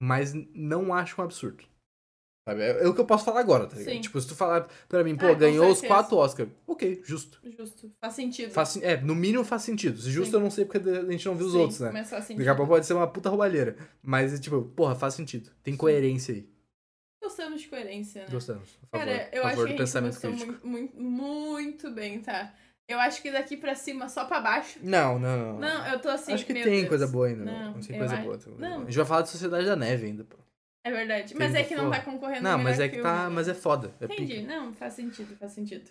[0.00, 1.64] mas não acho um absurdo.
[2.48, 2.62] Sabe?
[2.62, 3.94] É, é o que eu posso falar agora, tá ligado?
[3.94, 4.00] Sim.
[4.00, 6.48] Tipo, se tu falar pra mim, pô, Ah, ganhou os quatro Oscars.
[6.66, 7.40] Ok, justo.
[7.58, 7.92] Justo.
[8.00, 8.50] Faz sentido.
[8.50, 9.98] Faz, é, no mínimo faz sentido.
[10.00, 10.36] Se justo Sim.
[10.36, 11.90] eu não sei porque a gente não viu os Sim, outros, né?
[11.92, 12.38] Mas faz sentido.
[12.38, 13.76] Daqui a pouco pode ser uma puta roubalheira.
[14.02, 15.50] Mas, tipo, porra, faz sentido.
[15.62, 16.48] Tem coerência aí.
[17.22, 18.28] Gostamos de coerência, né?
[18.30, 18.68] Gostamos.
[18.90, 22.54] Favor, Cara, eu acho que a gente gostou muito, muito, muito bem, tá?
[22.88, 24.78] Eu acho que daqui pra cima, só pra baixo.
[24.82, 25.58] Não, não, não.
[25.58, 26.32] Não, eu tô assim.
[26.32, 26.88] Acho que tem Deus.
[26.88, 27.44] coisa boa ainda.
[27.44, 28.38] Não, Não, tem coisa acho- boa.
[28.58, 28.80] não.
[28.82, 30.36] A gente vai falar de Sociedade da Neve ainda, pô.
[30.84, 31.34] É verdade.
[31.36, 33.28] Mas é que não tá concorrendo Não, mas é que filme, tá.
[33.30, 33.92] Mas é foda.
[34.00, 34.34] É Entendi.
[34.36, 34.46] pica.
[34.46, 35.90] Não, faz sentido, faz sentido.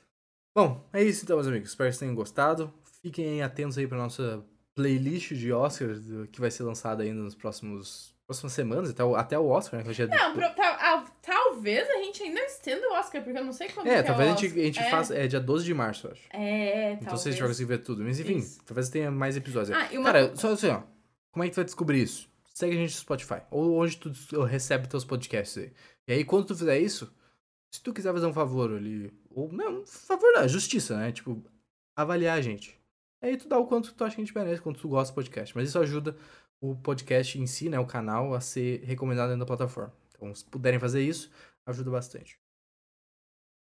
[0.55, 1.69] Bom, é isso então, meus amigos.
[1.69, 2.73] Espero que vocês tenham gostado.
[3.01, 8.15] Fiquem atentos aí pra nossa playlist de Oscars que vai ser lançada ainda nos próximos
[8.27, 9.93] próximas semanas, até o, até o Oscar, né?
[9.93, 13.45] Que é Não, pro- tal- ah, talvez a gente ainda estenda o Oscar, porque eu
[13.45, 15.15] não sei quando É, que é talvez o a gente, a gente é, faça.
[15.17, 16.23] É dia 12 de março, eu acho.
[16.33, 17.21] É, Então talvez.
[17.21, 18.03] vocês já conseguem ver tudo.
[18.03, 18.59] Mas enfim, Isso.
[18.65, 19.77] talvez tenha mais episódios.
[19.77, 20.03] Ah, uma...
[20.11, 20.81] Cara, só assim, ó.
[21.31, 22.29] Como é que tu vai descobrir isso?
[22.57, 23.43] Segue a gente no Spotify.
[23.51, 24.09] Ou onde tu
[24.43, 25.71] recebe teus podcasts aí.
[26.07, 27.15] E aí, quando tu fizer isso,
[27.71, 29.13] se tu quiser fazer um favor ali.
[29.29, 31.11] Ou, não, favor não, é justiça, né?
[31.11, 31.39] Tipo,
[31.95, 32.75] avaliar a gente.
[33.21, 35.15] Aí tu dá o quanto tu acha que a gente merece, quanto tu gosta do
[35.15, 35.55] podcast.
[35.55, 36.17] Mas isso ajuda
[36.59, 37.77] o podcast em si, né?
[37.77, 39.93] O canal, a ser recomendado dentro da plataforma.
[40.15, 41.31] Então, se puderem fazer isso,
[41.63, 42.39] ajuda bastante.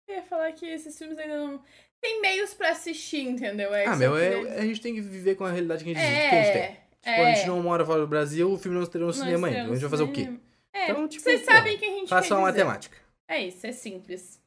[0.09, 1.63] Eu ia falar que esses filmes ainda não...
[2.01, 3.73] Tem meios pra assistir, entendeu?
[3.73, 4.59] É ah, meu, é, dizer.
[4.59, 6.82] a gente tem que viver com a realidade que a gente, que a gente tem.
[7.03, 7.47] É, Tipo, a gente é.
[7.47, 9.63] não mora fora do Brasil, o filme não estreou no cinema ainda.
[9.63, 10.33] A gente vai fazer o quê?
[10.73, 12.63] É, Então, tipo, vocês sabem que a gente Faça uma dizer.
[12.63, 12.97] matemática.
[13.27, 14.41] É isso, é simples.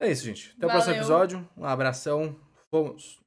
[0.00, 0.54] É isso, gente.
[0.56, 1.00] Até o próximo Valeu.
[1.00, 1.48] episódio.
[1.56, 2.36] Um abração.
[2.70, 3.20] Fomos.